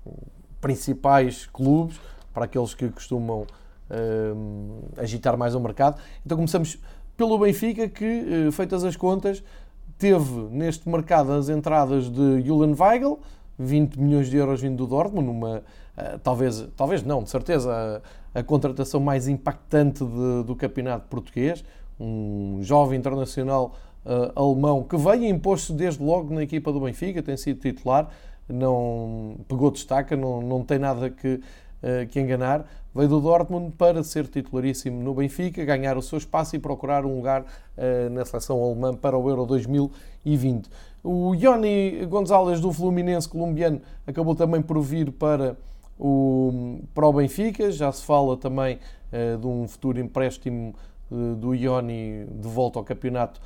principais 0.61 1.47
clubes, 1.47 1.99
para 2.33 2.45
aqueles 2.45 2.75
que 2.75 2.89
costumam 2.89 3.43
uh, 3.91 4.85
agitar 4.97 5.37
mais 5.39 5.55
o 5.55 5.61
mercado. 5.61 6.01
Então 6.25 6.37
começamos 6.37 6.79
pelo 7.16 7.38
Benfica, 7.38 7.88
que, 7.88 8.48
uh, 8.48 8.53
feitas 8.53 8.85
as 8.85 8.96
contas, 8.96 9.42
teve 9.98 10.48
neste 10.50 10.88
mercado 10.88 11.33
as 11.33 11.48
entradas 11.48 12.11
de 12.11 12.42
Julian 12.42 12.74
Weigl, 12.79 13.18
20 13.59 13.96
milhões 13.96 14.29
de 14.29 14.37
euros 14.37 14.61
vindo 14.61 14.77
do 14.77 14.87
Dortmund, 14.87 15.27
numa, 15.27 15.59
uh, 15.59 16.18
talvez, 16.22 16.66
talvez 16.77 17.03
não, 17.03 17.22
de 17.22 17.31
certeza, 17.31 18.03
a, 18.35 18.40
a 18.40 18.42
contratação 18.42 19.00
mais 19.00 19.29
impactante 19.29 20.05
de, 20.05 20.42
do 20.44 20.57
campeonato 20.57 21.07
português, 21.09 21.64
um 21.98 22.59
jovem 22.62 22.98
internacional 22.98 23.74
uh, 24.05 24.33
alemão 24.35 24.83
que 24.83 24.96
veio 24.96 25.24
imposto 25.24 25.72
desde 25.72 26.03
logo 26.03 26.35
na 26.35 26.42
equipa 26.42 26.72
do 26.72 26.81
Benfica, 26.81 27.22
tem 27.22 27.37
sido 27.37 27.61
titular, 27.61 28.09
não 28.48 29.37
pegou 29.48 29.70
destaca, 29.70 30.16
não, 30.16 30.40
não 30.42 30.62
tem 30.62 30.79
nada 30.79 31.09
que, 31.09 31.40
que 32.11 32.20
enganar. 32.20 32.64
Veio 32.94 33.09
do 33.09 33.20
Dortmund 33.20 33.73
para 33.77 34.05
ser 34.05 34.29
titularíssimo 34.29 35.03
no 35.03 35.12
Benfica, 35.14 35.64
ganhar 35.64 35.99
o 35.99 36.03
seu 36.03 36.16
espaço 36.16 36.55
e 36.55 36.61
procurar 36.61 37.05
um 37.05 37.16
lugar 37.16 37.42
uh, 37.42 38.11
na 38.11 38.25
seleção 38.25 38.62
alemã 38.62 38.94
para 38.94 39.18
o 39.18 39.29
Euro 39.29 39.44
2020. 39.44 40.70
O 41.03 41.35
Ioni 41.35 42.07
Gonzalez 42.07 42.61
do 42.61 42.73
Fluminense 42.73 43.29
colombiano 43.29 43.81
acabou 44.07 44.37
também 44.37 44.62
por 44.62 44.81
vir 44.81 45.11
para 45.11 45.57
o, 45.99 46.79
para 46.94 47.09
o 47.09 47.12
Benfica. 47.12 47.73
Já 47.73 47.90
se 47.90 48.05
fala 48.05 48.37
também 48.37 48.79
uh, 49.12 49.37
de 49.37 49.47
um 49.47 49.66
futuro 49.66 49.99
empréstimo 49.99 50.73
do 51.11 51.53
Ioni 51.53 52.27
de 52.27 52.49
volta 52.49 52.79
ao 52.79 52.85
campeonato 52.85 53.40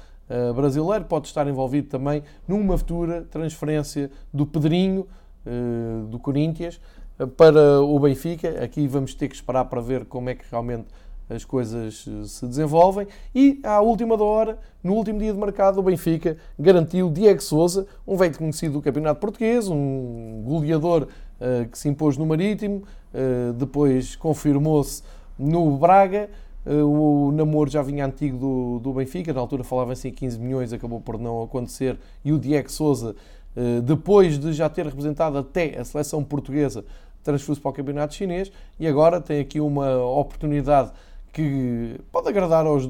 brasileiro, 0.55 1.05
pode 1.07 1.27
estar 1.27 1.47
envolvido 1.49 1.89
também 1.89 2.23
numa 2.47 2.79
futura 2.79 3.23
transferência 3.23 4.11
do 4.33 4.47
Pedrinho, 4.47 5.07
do 6.09 6.19
Corinthians, 6.19 6.81
para 7.37 7.81
o 7.81 7.99
Benfica. 7.99 8.63
Aqui 8.63 8.87
vamos 8.87 9.15
ter 9.15 9.29
que 9.29 9.35
esperar 9.35 9.65
para 9.67 9.81
ver 9.81 10.05
como 10.05 10.31
é 10.31 10.35
que 10.35 10.45
realmente 10.51 10.87
as 11.29 11.45
coisas 11.45 12.07
se 12.27 12.47
desenvolvem. 12.47 13.07
E 13.35 13.61
à 13.63 13.81
última 13.81 14.17
da 14.17 14.25
hora, 14.25 14.59
no 14.83 14.95
último 14.95 15.19
dia 15.19 15.33
de 15.33 15.39
mercado, 15.39 15.79
o 15.79 15.83
Benfica 15.83 16.37
garantiu 16.59 17.11
Diego 17.11 17.43
Souza, 17.43 17.87
um 18.07 18.17
velho 18.17 18.37
conhecido 18.37 18.75
do 18.75 18.83
Campeonato 18.83 19.21
Português, 19.21 19.69
um 19.69 20.43
goleador 20.45 21.03
uh, 21.41 21.69
que 21.69 21.79
se 21.79 21.89
impôs 21.89 22.17
no 22.17 22.25
Marítimo, 22.25 22.83
uh, 23.13 23.53
depois 23.53 24.17
confirmou-se 24.17 25.03
no 25.39 25.77
Braga. 25.77 26.31
Eh, 26.67 26.83
o 26.83 27.33
namoro 27.33 27.71
já 27.71 27.81
vinha 27.81 28.05
antigo 28.05 28.37
do, 28.37 28.79
do 28.81 28.93
Benfica, 28.93 29.33
na 29.33 29.41
altura 29.41 29.65
falava-se 29.65 30.09
em 30.09 30.13
15 30.13 30.39
milhões, 30.39 30.73
acabou 30.73 31.01
por 31.01 31.19
não 31.19 31.43
acontecer. 31.43 31.99
E 32.23 32.31
o 32.31 32.39
Diego 32.39 32.71
Souza, 32.71 33.17
eh, 33.57 33.81
depois 33.81 34.39
de 34.39 34.53
já 34.53 34.69
ter 34.69 34.85
representado 34.85 35.39
até 35.39 35.79
a 35.79 35.85
seleção 35.85 36.23
portuguesa, 36.23 36.85
transferiu-se 37.29 37.61
para 37.61 37.71
o 37.71 37.75
campeonato 37.75 38.15
chinês 38.15 38.51
e 38.81 38.87
agora 38.87 39.21
tem 39.21 39.41
aqui 39.41 39.61
uma 39.61 40.03
oportunidade 40.03 40.91
que 41.31 42.01
pode 42.11 42.27
agradar 42.29 42.65
aos, 42.65 42.89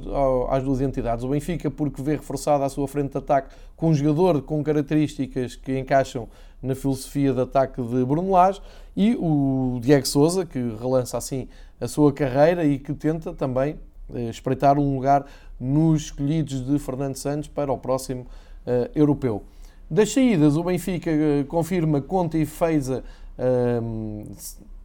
às 0.49 0.63
duas 0.63 0.81
entidades. 0.81 1.25
O 1.25 1.29
Benfica, 1.29 1.69
porque 1.69 2.01
vê 2.01 2.13
reforçada 2.13 2.65
a 2.65 2.69
sua 2.69 2.87
frente 2.87 3.11
de 3.11 3.19
ataque 3.19 3.55
com 3.77 3.91
um 3.91 3.95
jogador 3.95 4.41
com 4.43 4.63
características 4.63 5.57
que 5.57 5.77
encaixam 5.77 6.29
na 6.63 6.75
filosofia 6.75 7.33
de 7.33 7.41
ataque 7.41 7.83
de 7.83 8.05
Bruno 8.05 8.31
Lage, 8.31 8.61
e 8.97 9.17
o 9.17 9.79
Diego 9.81 10.07
Souza, 10.07 10.45
que 10.45 10.59
relança 10.59 11.17
assim 11.17 11.49
a 11.81 11.87
sua 11.87 12.13
carreira 12.13 12.65
e 12.65 12.79
que 12.79 12.93
tenta 12.95 13.33
também 13.33 13.77
eh, 14.13 14.31
espreitar 14.31 14.79
um 14.79 14.95
lugar 14.95 15.25
nos 15.59 16.03
escolhidos 16.03 16.65
de 16.65 16.79
Fernando 16.79 17.17
Santos 17.17 17.49
para 17.49 17.73
o 17.73 17.79
próximo 17.79 18.23
uh, 18.23 18.91
europeu. 18.95 19.43
Das 19.91 20.13
saídas, 20.13 20.57
o 20.57 20.63
Benfica 20.63 21.11
uh, 21.11 21.45
confirma 21.47 22.01
Conte 22.01 22.39
e 22.39 22.47
Feiza 22.47 23.05
uh, 23.39 24.27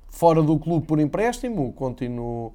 fora 0.09 0.41
do 0.41 0.57
clube 0.59 0.85
por 0.85 0.99
empréstimo, 0.99 1.67
o 1.67 1.73
Conte 1.73 2.07
no, 2.07 2.53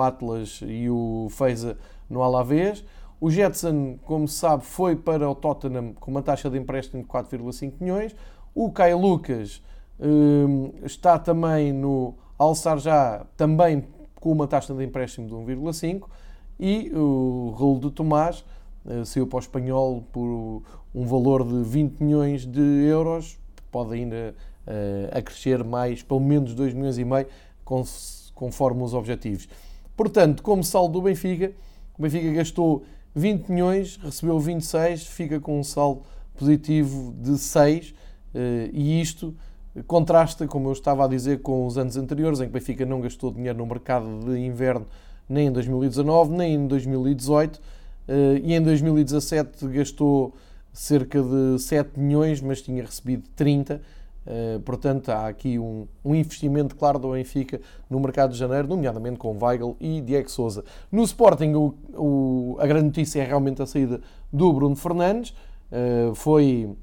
Atlas 0.00 0.60
e 0.66 0.88
o 0.88 1.28
Feiza 1.30 1.76
no 2.08 2.22
Alavés. 2.22 2.84
O 3.20 3.30
Jetson, 3.30 3.98
como 4.04 4.26
se 4.28 4.36
sabe, 4.36 4.64
foi 4.64 4.96
para 4.96 5.28
o 5.28 5.34
Tottenham 5.34 5.94
com 5.94 6.10
uma 6.10 6.22
taxa 6.22 6.50
de 6.50 6.58
empréstimo 6.58 7.02
de 7.02 7.08
4,5 7.08 7.72
milhões. 7.80 8.14
O 8.54 8.70
Caio 8.70 8.98
Lucas 8.98 9.62
Hum, 10.00 10.72
está 10.82 11.18
também 11.18 11.72
no 11.72 12.14
Alçar 12.36 12.78
já 12.78 13.24
também 13.36 13.84
com 14.16 14.32
uma 14.32 14.46
taxa 14.46 14.74
de 14.74 14.84
empréstimo 14.84 15.28
de 15.28 15.34
1,5 15.34 16.08
e 16.58 16.90
o 16.92 17.54
Raul 17.56 17.78
de 17.78 17.90
Tomás 17.92 18.44
eh, 18.86 19.04
saiu 19.04 19.26
para 19.26 19.36
o 19.36 19.40
espanhol 19.40 20.02
por 20.12 20.62
um 20.92 21.06
valor 21.06 21.44
de 21.46 21.62
20 21.62 22.02
milhões 22.02 22.44
de 22.44 22.60
euros, 22.60 23.38
pode 23.74 23.94
ainda 23.94 24.34
uh, 24.66 25.18
acrescer 25.18 25.64
mais, 25.64 26.00
pelo 26.00 26.20
menos 26.20 26.54
2 26.54 26.72
milhões 26.74 26.96
e 26.96 27.04
meio, 27.04 27.26
conforme 28.32 28.84
os 28.84 28.94
objetivos. 28.94 29.48
Portanto, 29.96 30.42
como 30.42 30.62
saldo 30.62 30.92
do 30.92 31.02
Benfica, 31.02 31.52
o 31.98 32.02
Benfica 32.02 32.32
gastou 32.32 32.84
20 33.14 33.48
milhões, 33.48 33.96
recebeu 33.96 34.38
26, 34.38 35.08
fica 35.08 35.40
com 35.40 35.58
um 35.58 35.64
saldo 35.64 36.02
positivo 36.36 37.12
de 37.20 37.36
6 37.36 37.90
uh, 37.90 37.94
e 38.72 39.00
isto 39.00 39.34
Contrasta, 39.88 40.46
como 40.46 40.68
eu 40.68 40.72
estava 40.72 41.04
a 41.04 41.08
dizer, 41.08 41.40
com 41.40 41.66
os 41.66 41.76
anos 41.76 41.96
anteriores, 41.96 42.38
em 42.38 42.44
que 42.44 42.50
o 42.50 42.52
Benfica 42.52 42.86
não 42.86 43.00
gastou 43.00 43.32
dinheiro 43.32 43.58
no 43.58 43.66
mercado 43.66 44.20
de 44.20 44.38
inverno 44.38 44.86
nem 45.28 45.48
em 45.48 45.52
2019, 45.52 46.30
nem 46.30 46.54
em 46.54 46.66
2018, 46.68 47.60
eh, 48.06 48.40
e 48.44 48.54
em 48.54 48.62
2017 48.62 49.66
gastou 49.68 50.32
cerca 50.74 51.22
de 51.22 51.58
7 51.58 51.98
milhões, 51.98 52.42
mas 52.42 52.60
tinha 52.60 52.82
recebido 52.82 53.22
30. 53.34 53.80
Eh, 54.26 54.58
portanto, 54.64 55.10
há 55.10 55.28
aqui 55.28 55.58
um, 55.58 55.86
um, 56.04 56.14
investimento 56.14 56.74
claro 56.74 56.98
do 56.98 57.12
Benfica 57.12 57.60
no 57.88 58.00
mercado 58.00 58.32
de 58.32 58.38
janeiro, 58.38 58.66
nomeadamente 58.66 59.18
com 59.18 59.36
Weigl 59.38 59.76
e 59.78 60.00
Diego 60.00 60.30
Souza. 60.30 60.64
No 60.90 61.02
Sporting, 61.02 61.52
o, 61.54 61.74
o, 61.92 62.56
a 62.58 62.66
grande 62.66 62.86
notícia 62.86 63.22
é 63.22 63.24
realmente 63.24 63.62
a 63.62 63.66
saída 63.66 64.00
do 64.32 64.52
Bruno 64.52 64.76
Fernandes. 64.76 65.34
Eh, 65.70 66.10
foi 66.14 66.74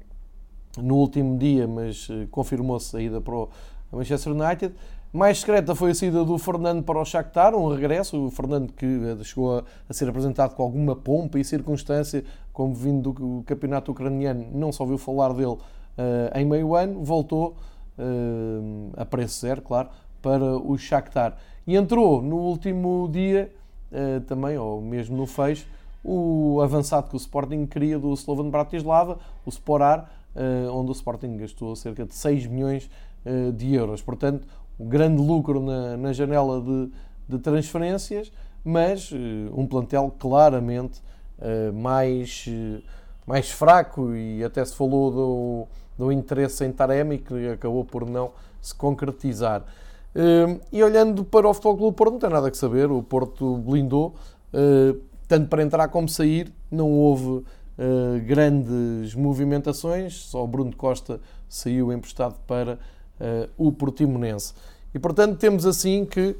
no 0.80 0.96
último 0.96 1.36
dia, 1.36 1.66
mas 1.66 2.08
eh, 2.10 2.26
confirmou-se 2.30 2.96
a 2.96 3.00
ida 3.00 3.20
para 3.20 3.34
o 3.34 3.48
Manchester 3.90 4.32
United. 4.32 4.74
Mais 5.12 5.40
secreta 5.40 5.74
foi 5.74 5.90
a 5.90 5.94
saída 5.94 6.24
do 6.24 6.38
Fernando 6.38 6.82
para 6.82 6.98
o 6.98 7.04
Shakhtar, 7.04 7.54
um 7.54 7.68
regresso. 7.68 8.26
O 8.26 8.30
Fernando 8.30 8.72
que 8.72 8.86
chegou 9.24 9.58
a, 9.58 9.64
a 9.86 9.92
ser 9.92 10.08
apresentado 10.08 10.54
com 10.54 10.62
alguma 10.62 10.96
pompa 10.96 11.38
e 11.38 11.44
circunstância, 11.44 12.24
como 12.52 12.74
vindo 12.74 13.12
do 13.12 13.42
campeonato 13.46 13.92
ucraniano, 13.92 14.46
não 14.52 14.72
só 14.72 14.84
ouviu 14.84 14.98
falar 14.98 15.32
dele 15.32 15.52
uh, 15.52 15.58
em 16.34 16.44
meio 16.44 16.74
ano, 16.74 17.02
voltou 17.02 17.56
uh, 17.98 18.92
a 18.96 19.04
preço 19.04 19.40
zero, 19.40 19.62
claro, 19.62 19.88
para 20.20 20.56
o 20.56 20.76
Shakhtar. 20.76 21.36
E 21.66 21.76
entrou 21.76 22.20
no 22.20 22.36
último 22.36 23.08
dia, 23.10 23.52
uh, 23.90 24.20
também, 24.22 24.58
ou 24.58 24.80
mesmo 24.80 25.16
no 25.16 25.26
fecho, 25.26 25.66
o 26.04 26.60
avançado 26.60 27.08
que 27.08 27.14
o 27.14 27.16
Sporting 27.16 27.66
queria 27.66 27.98
do 27.98 28.12
Slovan 28.14 28.50
Bratislava, 28.50 29.18
o 29.46 29.50
Sporar, 29.50 30.10
eh, 30.34 30.66
onde 30.70 30.90
o 30.90 30.92
Sporting 30.92 31.36
gastou 31.36 31.76
cerca 31.76 32.04
de 32.04 32.14
6 32.14 32.46
milhões 32.46 32.90
eh, 33.24 33.50
de 33.52 33.74
euros. 33.74 34.02
Portanto, 34.02 34.46
um 34.80 34.88
grande 34.88 35.20
lucro 35.20 35.60
na, 35.60 35.96
na 35.96 36.12
janela 36.12 36.60
de, 36.60 36.90
de, 37.28 37.38
transferências, 37.38 38.32
mas 38.64 39.10
eh, 39.12 39.50
um 39.54 39.66
plantel 39.66 40.12
claramente 40.18 41.00
mais, 41.74 42.46
mais 43.26 43.50
fraco 43.50 44.14
e 44.14 44.42
até 44.44 44.64
se 44.64 44.74
falou 44.74 45.10
do, 45.10 45.66
do 45.98 46.12
interesse 46.12 46.64
em 46.64 46.72
Taremi 46.72 47.18
que 47.18 47.48
acabou 47.48 47.84
por 47.84 48.08
não 48.08 48.32
se 48.60 48.74
concretizar. 48.74 49.64
E 50.70 50.82
olhando 50.82 51.24
para 51.24 51.48
o 51.48 51.54
Futebol 51.54 51.76
Clube 51.76 51.96
Porto, 51.96 52.12
não 52.12 52.18
tem 52.18 52.30
nada 52.30 52.50
que 52.50 52.56
saber. 52.56 52.90
O 52.90 53.02
Porto 53.02 53.56
blindou, 53.56 54.14
tanto 55.26 55.48
para 55.48 55.62
entrar 55.62 55.88
como 55.88 56.08
sair, 56.08 56.52
não 56.70 56.90
houve 56.90 57.44
grandes 58.26 59.14
movimentações. 59.14 60.14
Só 60.14 60.44
o 60.44 60.46
Bruno 60.46 60.76
Costa 60.76 61.20
saiu 61.48 61.92
emprestado 61.92 62.36
para 62.46 62.78
o 63.56 63.72
Portimonense. 63.72 64.54
E 64.94 64.98
portanto, 64.98 65.38
temos 65.38 65.64
assim 65.64 66.04
que 66.04 66.36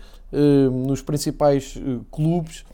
nos 0.87 1.01
principais 1.01 1.81
clubes 2.11 2.65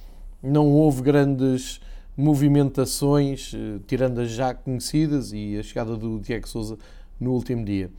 não 0.42 0.66
houve 0.72 1.02
grandes 1.02 1.80
movimentações, 2.18 3.52
tirando 3.86 4.20
as 4.20 4.30
já 4.30 4.52
conhecidas 4.52 5.32
e 5.32 5.56
a 5.56 5.62
chegada 5.62 5.96
do 5.96 6.18
Diego 6.18 6.48
Souza 6.48 6.76
no 7.20 7.30
último 7.32 7.64
dia. 7.64 7.90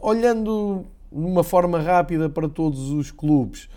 Olhando 0.00 0.86
de 1.12 1.18
uma 1.18 1.44
forma 1.44 1.78
rápida 1.78 2.30
para 2.30 2.48
todos 2.48 2.90
os 2.90 3.10
clubes, 3.10 3.68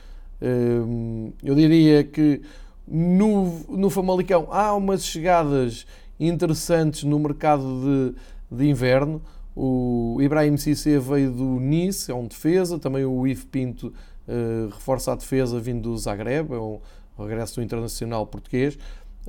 hum, 0.41 1.33
eu 1.43 1.53
diria 1.55 2.05
que 2.05 2.41
no, 2.87 3.59
no 3.67 3.89
Famalicão 3.89 4.47
há 4.49 4.73
umas 4.73 5.03
chegadas 5.03 5.85
interessantes 6.17 7.03
no 7.03 7.19
mercado 7.19 8.13
de, 8.49 8.57
de 8.57 8.69
inverno. 8.69 9.21
O 9.53 10.19
Ibrahim 10.21 10.55
Cissé 10.55 10.97
veio 10.99 11.31
do 11.31 11.59
Nice, 11.59 12.09
é 12.09 12.15
um 12.15 12.27
defesa. 12.27 12.79
Também 12.79 13.03
o 13.03 13.27
Ivo 13.27 13.45
Pinto 13.47 13.87
uh, 13.87 14.69
reforça 14.69 15.11
a 15.11 15.15
defesa 15.15 15.59
vindo 15.59 15.89
do 15.89 15.97
Zagreb, 15.97 16.53
é 16.53 16.57
um 16.57 16.79
regresso 17.17 17.55
do 17.55 17.63
internacional 17.63 18.25
português. 18.25 18.77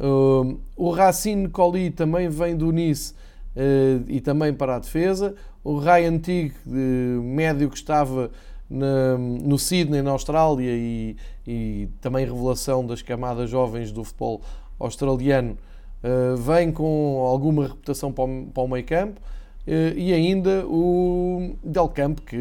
Uh, 0.00 0.58
o 0.74 0.90
Racine 0.90 1.48
Colli 1.48 1.90
também 1.90 2.28
vem 2.28 2.56
do 2.56 2.72
Nice 2.72 3.12
uh, 3.54 4.02
e 4.08 4.20
também 4.20 4.54
para 4.54 4.76
a 4.76 4.78
defesa. 4.78 5.34
O 5.62 5.78
Ryan 5.78 6.18
Tig, 6.18 6.54
médio 6.64 7.68
que 7.68 7.76
estava 7.76 8.30
na, 8.70 9.18
no 9.18 9.58
Sydney, 9.58 10.00
na 10.00 10.12
Austrália, 10.12 10.70
e, 10.70 11.16
e, 11.46 11.88
também 12.00 12.24
revelação 12.24 12.86
das 12.86 13.02
camadas 13.02 13.50
jovens 13.50 13.90
do 13.90 14.04
futebol 14.04 14.40
australiano, 14.78 15.58
uh, 16.04 16.36
vem 16.36 16.70
com 16.70 17.22
alguma 17.26 17.66
reputação 17.66 18.12
para 18.12 18.24
o, 18.24 18.46
para 18.46 18.62
o 18.62 18.68
meio 18.68 18.84
campo. 18.86 19.20
Uh, 19.66 19.92
e 19.94 20.12
ainda 20.14 20.64
o 20.66 21.54
Del 21.62 21.88
Campo, 21.88 22.22
que 22.22 22.36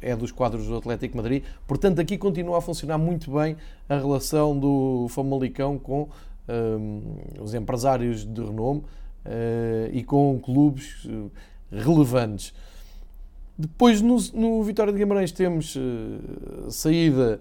é 0.00 0.14
dos 0.14 0.30
quadros 0.30 0.66
do 0.66 0.76
Atlético 0.76 1.16
Madrid. 1.16 1.42
Portanto, 1.66 2.00
aqui 2.00 2.16
continua 2.16 2.58
a 2.58 2.60
funcionar 2.60 2.96
muito 2.96 3.32
bem 3.32 3.56
a 3.88 3.96
relação 3.96 4.56
do 4.56 5.08
Famalicão 5.10 5.78
com 5.78 6.08
os 7.40 7.54
empresários 7.54 8.24
de 8.24 8.42
renome 8.42 8.80
uh, 8.80 9.90
e 9.92 10.02
com 10.02 10.38
clubes 10.40 11.04
uh, 11.04 11.30
relevantes. 11.70 12.52
Depois, 13.56 14.00
no, 14.00 14.16
no, 14.34 14.62
Vitória 14.62 14.92
de 14.92 14.98
Guimarães, 14.98 15.32
temos 15.32 15.76
uh, 15.76 16.70
saída 16.70 17.40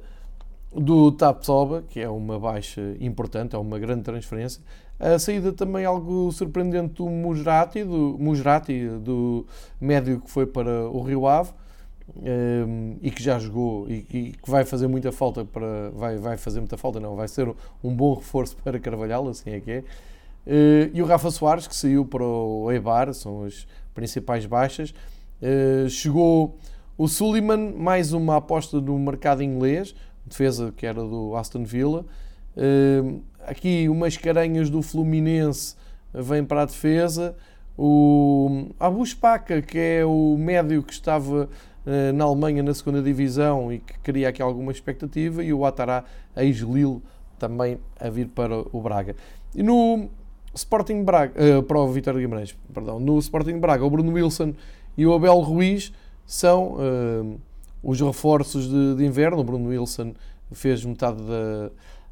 do 0.74 1.12
Tapsoba, 1.12 1.84
que 1.90 2.00
é 2.00 2.10
uma 2.10 2.40
baixa 2.40 2.96
importante, 3.00 3.56
é 3.56 3.60
uma 3.60 3.80
grande 3.80 4.04
transferência. 4.04 4.62
A 5.00 5.18
saída 5.18 5.52
também 5.52 5.84
algo 5.84 6.32
surpreendente 6.32 6.96
do 6.96 7.10
Musrati, 7.10 7.84
do, 7.84 8.18
Musrati, 8.20 8.88
do 8.88 9.46
médio 9.80 10.22
que 10.22 10.30
foi 10.30 10.46
para 10.46 10.88
o 10.90 11.02
Rio 11.02 11.28
Ave 11.28 11.52
um, 12.16 12.98
e 13.02 13.10
que 13.10 13.24
já 13.24 13.40
jogou 13.40 13.88
e, 13.90 14.06
e, 14.12 14.32
que 14.34 14.50
vai 14.50 14.66
fazer 14.66 14.88
muita 14.88 15.12
falta 15.12 15.46
para 15.46 15.90
vai, 15.92 16.18
vai 16.18 16.38
fazer 16.38 16.60
muita 16.60 16.78
falta 16.78 17.00
não 17.00 17.16
vai 17.16 17.28
ser 17.28 17.48
um 17.84 17.96
bom 17.96 18.16
reforço 18.16 18.56
para 18.58 18.80
Carvalhal 18.80 19.28
assim 19.30 19.52
é 19.52 19.60
que 19.60 19.72
é 19.72 19.84
Uh, 20.46 20.90
e 20.94 21.02
o 21.02 21.06
Rafa 21.06 21.30
Soares, 21.30 21.68
que 21.68 21.76
saiu 21.76 22.06
para 22.06 22.24
o 22.24 22.72
Eibar, 22.72 23.14
são 23.14 23.44
as 23.44 23.68
principais 23.94 24.46
baixas. 24.46 24.94
Uh, 25.42 25.90
chegou 25.90 26.58
o 26.98 27.08
Suleiman, 27.08 27.74
mais 27.74 28.14
uma 28.14 28.38
aposta 28.38 28.80
no 28.82 28.98
mercado 28.98 29.44
inglês, 29.44 29.96
defesa 30.26 30.74
que 30.76 30.86
era 30.86 31.02
do 31.04 31.36
Aston 31.36 31.64
Villa. 31.64 32.06
Uh, 32.58 33.22
aqui 33.46 33.88
umas 33.88 34.18
caranhas 34.18 34.70
do 34.70 34.82
Fluminense 34.82 35.76
vêm 36.14 36.44
para 36.44 36.64
a 36.64 36.66
defesa. 36.66 37.36
O 37.78 38.70
Abu 38.80 39.06
Spaka, 39.06 39.62
que 39.62 39.78
é 39.78 40.06
o 40.06 40.36
médio 40.38 40.84
que 40.84 40.94
estava 40.94 41.50
na 42.14 42.26
Alemanha 42.26 42.62
na 42.62 42.74
segunda 42.74 43.02
divisão 43.02 43.74
e 43.74 43.80
que 43.80 43.98
cria 44.00 44.30
aqui 44.30 44.42
alguma 44.42 44.72
expectativa, 44.72 45.44
e 45.44 45.52
o 45.52 45.66
Atará, 45.66 46.04
ex-Lille, 46.38 47.02
também 47.40 47.80
a 48.00 48.10
vir 48.10 48.28
para 48.28 48.56
o 48.72 48.82
Braga. 48.82 49.16
E 49.56 49.64
no 49.64 50.10
Sporting 50.54 51.04
Braga, 51.04 51.34
uh, 51.60 51.64
para 51.64 51.80
o 51.80 51.88
Vitória 51.92 52.20
Guimarães, 52.20 52.56
perdão, 52.74 53.00
no 53.00 53.18
Sporting 53.20 53.60
Braga, 53.60 53.84
o 53.84 53.90
Bruno 53.90 54.14
Wilson 54.14 54.54
e 54.98 55.06
o 55.06 55.14
Abel 55.14 55.40
Ruiz 55.40 55.92
são 56.26 56.74
uh, 56.74 57.40
os 57.82 58.00
reforços 58.00 58.70
de, 58.70 58.96
de, 58.96 59.06
inverno. 59.06 59.40
O 59.40 59.44
Bruno 59.44 59.70
Wilson 59.70 60.14
fez 60.52 60.86
metade 60.86 61.22
da, 61.24 61.72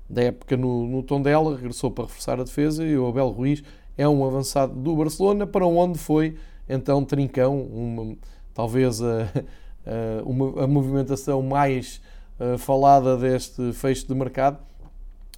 da 0.09 0.23
época 0.23 0.57
no, 0.57 0.87
no 0.87 1.03
Tondela, 1.03 1.55
regressou 1.55 1.91
para 1.91 2.05
reforçar 2.05 2.39
a 2.39 2.43
defesa 2.43 2.83
e 2.83 2.97
o 2.97 3.07
Abel 3.07 3.29
Ruiz 3.29 3.63
é 3.97 4.07
um 4.07 4.25
avançado 4.25 4.73
do 4.73 4.95
Barcelona, 4.95 5.45
para 5.45 5.65
onde 5.67 5.99
foi 5.99 6.35
então 6.67 7.03
Trincão, 7.03 7.61
uma, 7.61 8.15
talvez 8.53 9.01
a, 9.01 9.23
a, 9.85 10.63
a 10.63 10.67
movimentação 10.67 11.41
mais 11.41 12.01
uh, 12.39 12.57
falada 12.57 13.17
deste 13.17 13.73
fecho 13.73 14.07
de 14.07 14.15
mercado. 14.15 14.57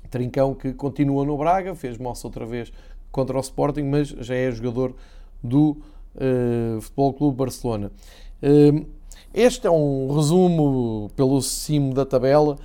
Trincão 0.09 0.53
que 0.53 0.73
continua 0.73 1.25
no 1.25 1.37
Braga, 1.37 1.73
fez 1.73 1.97
moça 1.97 2.27
outra 2.27 2.45
vez 2.45 2.71
contra 3.11 3.37
o 3.37 3.39
Sporting, 3.39 3.83
mas 3.83 4.09
já 4.09 4.35
é 4.35 4.51
jogador 4.51 4.93
do 5.41 5.77
uh, 6.15 6.81
Futebol 6.81 7.13
Clube 7.13 7.37
Barcelona. 7.37 7.91
Uh, 8.43 8.85
este 9.33 9.67
é 9.67 9.71
um 9.71 10.13
resumo 10.13 11.09
pelo 11.15 11.41
cimo 11.41 11.93
da 11.93 12.05
tabela 12.05 12.57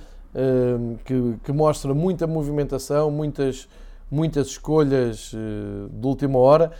que, 1.05 1.35
que, 1.43 1.51
mostra 1.51 1.93
muita 1.95 2.27
movimentação, 2.27 3.09
muitas, 3.09 3.67
muitas 4.11 4.47
escolhas 4.47 5.31
de 5.89 6.05
última 6.05 6.37
hora. 6.37 6.73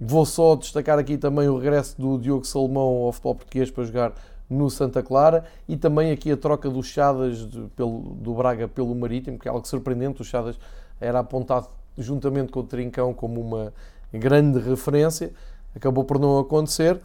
Vou 0.00 0.24
só 0.24 0.56
destacar 0.56 0.98
aqui 0.98 1.18
também 1.18 1.46
o 1.46 1.58
regresso 1.58 2.00
do 2.00 2.18
Diogo 2.18 2.46
Salomão 2.46 3.02
ao 3.04 3.12
futebol 3.12 3.34
português 3.34 3.70
para 3.70 3.84
jogar 3.84 4.14
no 4.48 4.70
Santa 4.70 5.02
Clara 5.02 5.44
e 5.68 5.76
também 5.76 6.10
aqui 6.10 6.32
a 6.32 6.36
troca 6.38 6.70
do 6.70 6.82
Chadas 6.82 7.46
de, 7.46 7.60
pelo, 7.76 8.00
do 8.14 8.32
Braga 8.32 8.66
pelo 8.66 8.94
Marítimo, 8.94 9.38
que 9.38 9.46
é 9.46 9.50
algo 9.50 9.68
surpreendente. 9.68 10.22
O 10.22 10.24
Chadas 10.24 10.58
era 10.98 11.18
apontado 11.18 11.68
juntamente 11.98 12.50
com 12.50 12.60
o 12.60 12.62
Trincão, 12.64 13.12
como 13.12 13.42
uma 13.42 13.74
grande 14.10 14.58
referência. 14.58 15.32
Acabou 15.76 16.02
por 16.02 16.18
não 16.18 16.38
acontecer. 16.38 16.98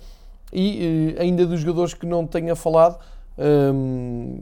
E 0.54 1.16
eh, 1.18 1.22
ainda 1.22 1.46
dos 1.46 1.60
jogadores 1.60 1.94
que 1.94 2.06
não 2.06 2.26
tenha 2.26 2.56
falado, 2.56 2.98
hum, 3.38 4.40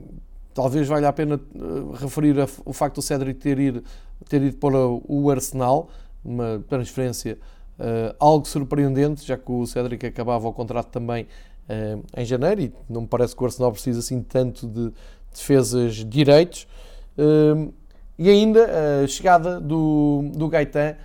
talvez 0.54 0.86
valha 0.86 1.08
a 1.08 1.12
pena 1.12 1.40
eh, 1.56 1.58
referir 2.00 2.40
a, 2.40 2.46
o 2.64 2.72
facto 2.72 2.96
do 2.96 3.02
Cédric 3.02 3.40
ter 3.40 3.58
ido, 3.58 3.82
ter 4.28 4.40
ido 4.42 4.56
para 4.58 4.76
o 4.78 5.28
Arsenal, 5.28 5.88
uma 6.24 6.62
transferência 6.68 7.36
uh, 7.78 8.14
algo 8.18 8.46
surpreendente, 8.46 9.26
já 9.26 9.36
que 9.36 9.50
o 9.50 9.66
Cédric 9.66 10.06
acabava 10.06 10.48
o 10.48 10.52
contrato 10.52 10.88
também 10.88 11.24
uh, 11.68 12.02
em 12.16 12.24
janeiro 12.24 12.62
e 12.62 12.72
não 12.88 13.02
me 13.02 13.06
parece 13.06 13.34
que 13.34 13.42
o 13.42 13.46
Arsenal 13.46 13.72
precisa 13.72 14.00
assim 14.00 14.22
tanto 14.22 14.66
de 14.66 14.92
defesas 15.32 15.96
direitos. 16.04 16.66
Uh, 17.18 17.72
e 18.18 18.30
ainda 18.30 19.02
a 19.02 19.08
chegada 19.08 19.60
do, 19.60 20.30
do 20.34 20.48
Gaetan 20.48 20.96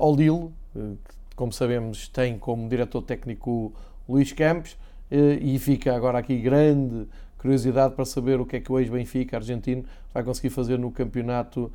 ao 0.00 0.16
Lille, 0.16 0.50
que, 0.74 1.36
como 1.36 1.52
sabemos, 1.52 2.08
tem 2.08 2.36
como 2.36 2.68
diretor 2.68 3.02
técnico 3.02 3.72
Luís 4.08 4.32
Campos, 4.32 4.76
e 5.40 5.56
fica 5.60 5.94
agora 5.94 6.18
aqui 6.18 6.36
grande 6.40 7.06
curiosidade 7.38 7.94
para 7.94 8.04
saber 8.04 8.40
o 8.40 8.44
que 8.44 8.56
é 8.56 8.60
que 8.60 8.70
o 8.70 8.80
ex-Benfica 8.80 9.36
argentino 9.36 9.84
vai 10.12 10.24
conseguir 10.24 10.50
fazer 10.50 10.76
no 10.76 10.90
campeonato, 10.90 11.70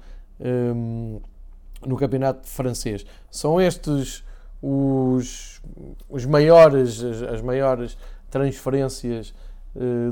no 1.86 1.98
campeonato 1.98 2.48
francês. 2.48 3.06
São 3.32 3.60
estes 3.60 4.24
os, 4.62 5.62
os 6.10 6.26
maiores, 6.26 7.04
as, 7.04 7.22
as 7.24 7.42
maiores 7.42 7.98
transferências 8.30 9.34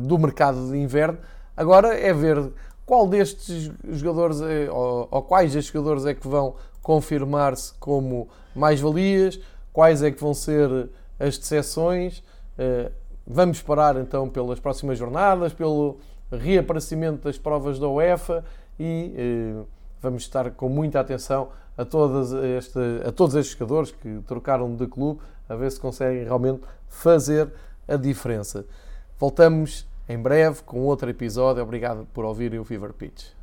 do 0.02 0.19
mercado 0.19 0.71
de 0.71 0.78
inverno. 0.78 1.17
Agora 1.56 1.97
é 1.97 2.13
ver 2.13 2.52
qual 2.86 3.08
destes 3.08 3.71
jogadores 3.91 4.41
é, 4.41 4.69
ou, 4.69 5.08
ou 5.10 5.21
quais 5.21 5.54
destes 5.54 5.71
jogadores 5.71 6.06
é 6.06 6.13
que 6.13 6.28
vão 6.28 6.56
confirmar-se 6.82 7.73
como 7.80 8.28
mais-valias, 8.54 9.39
quais 9.71 10.04
é 10.04 10.12
que 10.12 10.21
vão 10.21 10.34
ser 10.34 10.89
as 11.19 11.38
decepções. 11.38 12.21
Eh, 12.58 12.91
vamos 13.26 13.58
esperar 13.58 13.95
então 13.97 14.30
pelas 14.30 14.60
próximas 14.60 14.97
jornadas, 14.97 15.54
pelo 15.54 15.97
reaparecimento 16.32 17.23
das 17.23 17.38
provas 17.38 17.80
da 17.80 17.88
UEFA 17.88 18.43
e 18.78 19.13
eh, 19.17 19.63
vamos 20.04 20.24
estar 20.24 20.52
com 20.52 20.68
muita 20.68 21.00
atenção 21.00 21.50
a, 21.78 21.86
todas 21.86 22.34
esta, 22.34 23.08
a 23.08 23.12
todos 23.12 23.36
estes 23.36 23.58
jogadores 23.58 23.92
que 23.92 24.20
trocaram 24.28 24.76
de 24.76 24.86
clube, 24.86 25.22
a 25.48 25.56
ver 25.56 25.72
se 25.72 25.80
conseguem 25.80 26.24
realmente 26.24 26.62
fazer 26.89 27.52
a 27.88 27.96
diferença. 27.96 28.66
Voltamos 29.18 29.88
em 30.08 30.18
breve 30.18 30.62
com 30.63 30.82
outro 30.82 31.10
episódio. 31.10 31.63
Obrigado 31.63 32.06
por 32.13 32.26
ouvirem 32.26 32.60
o 32.60 32.66
Fever 32.66 32.92
Pitch. 32.92 33.43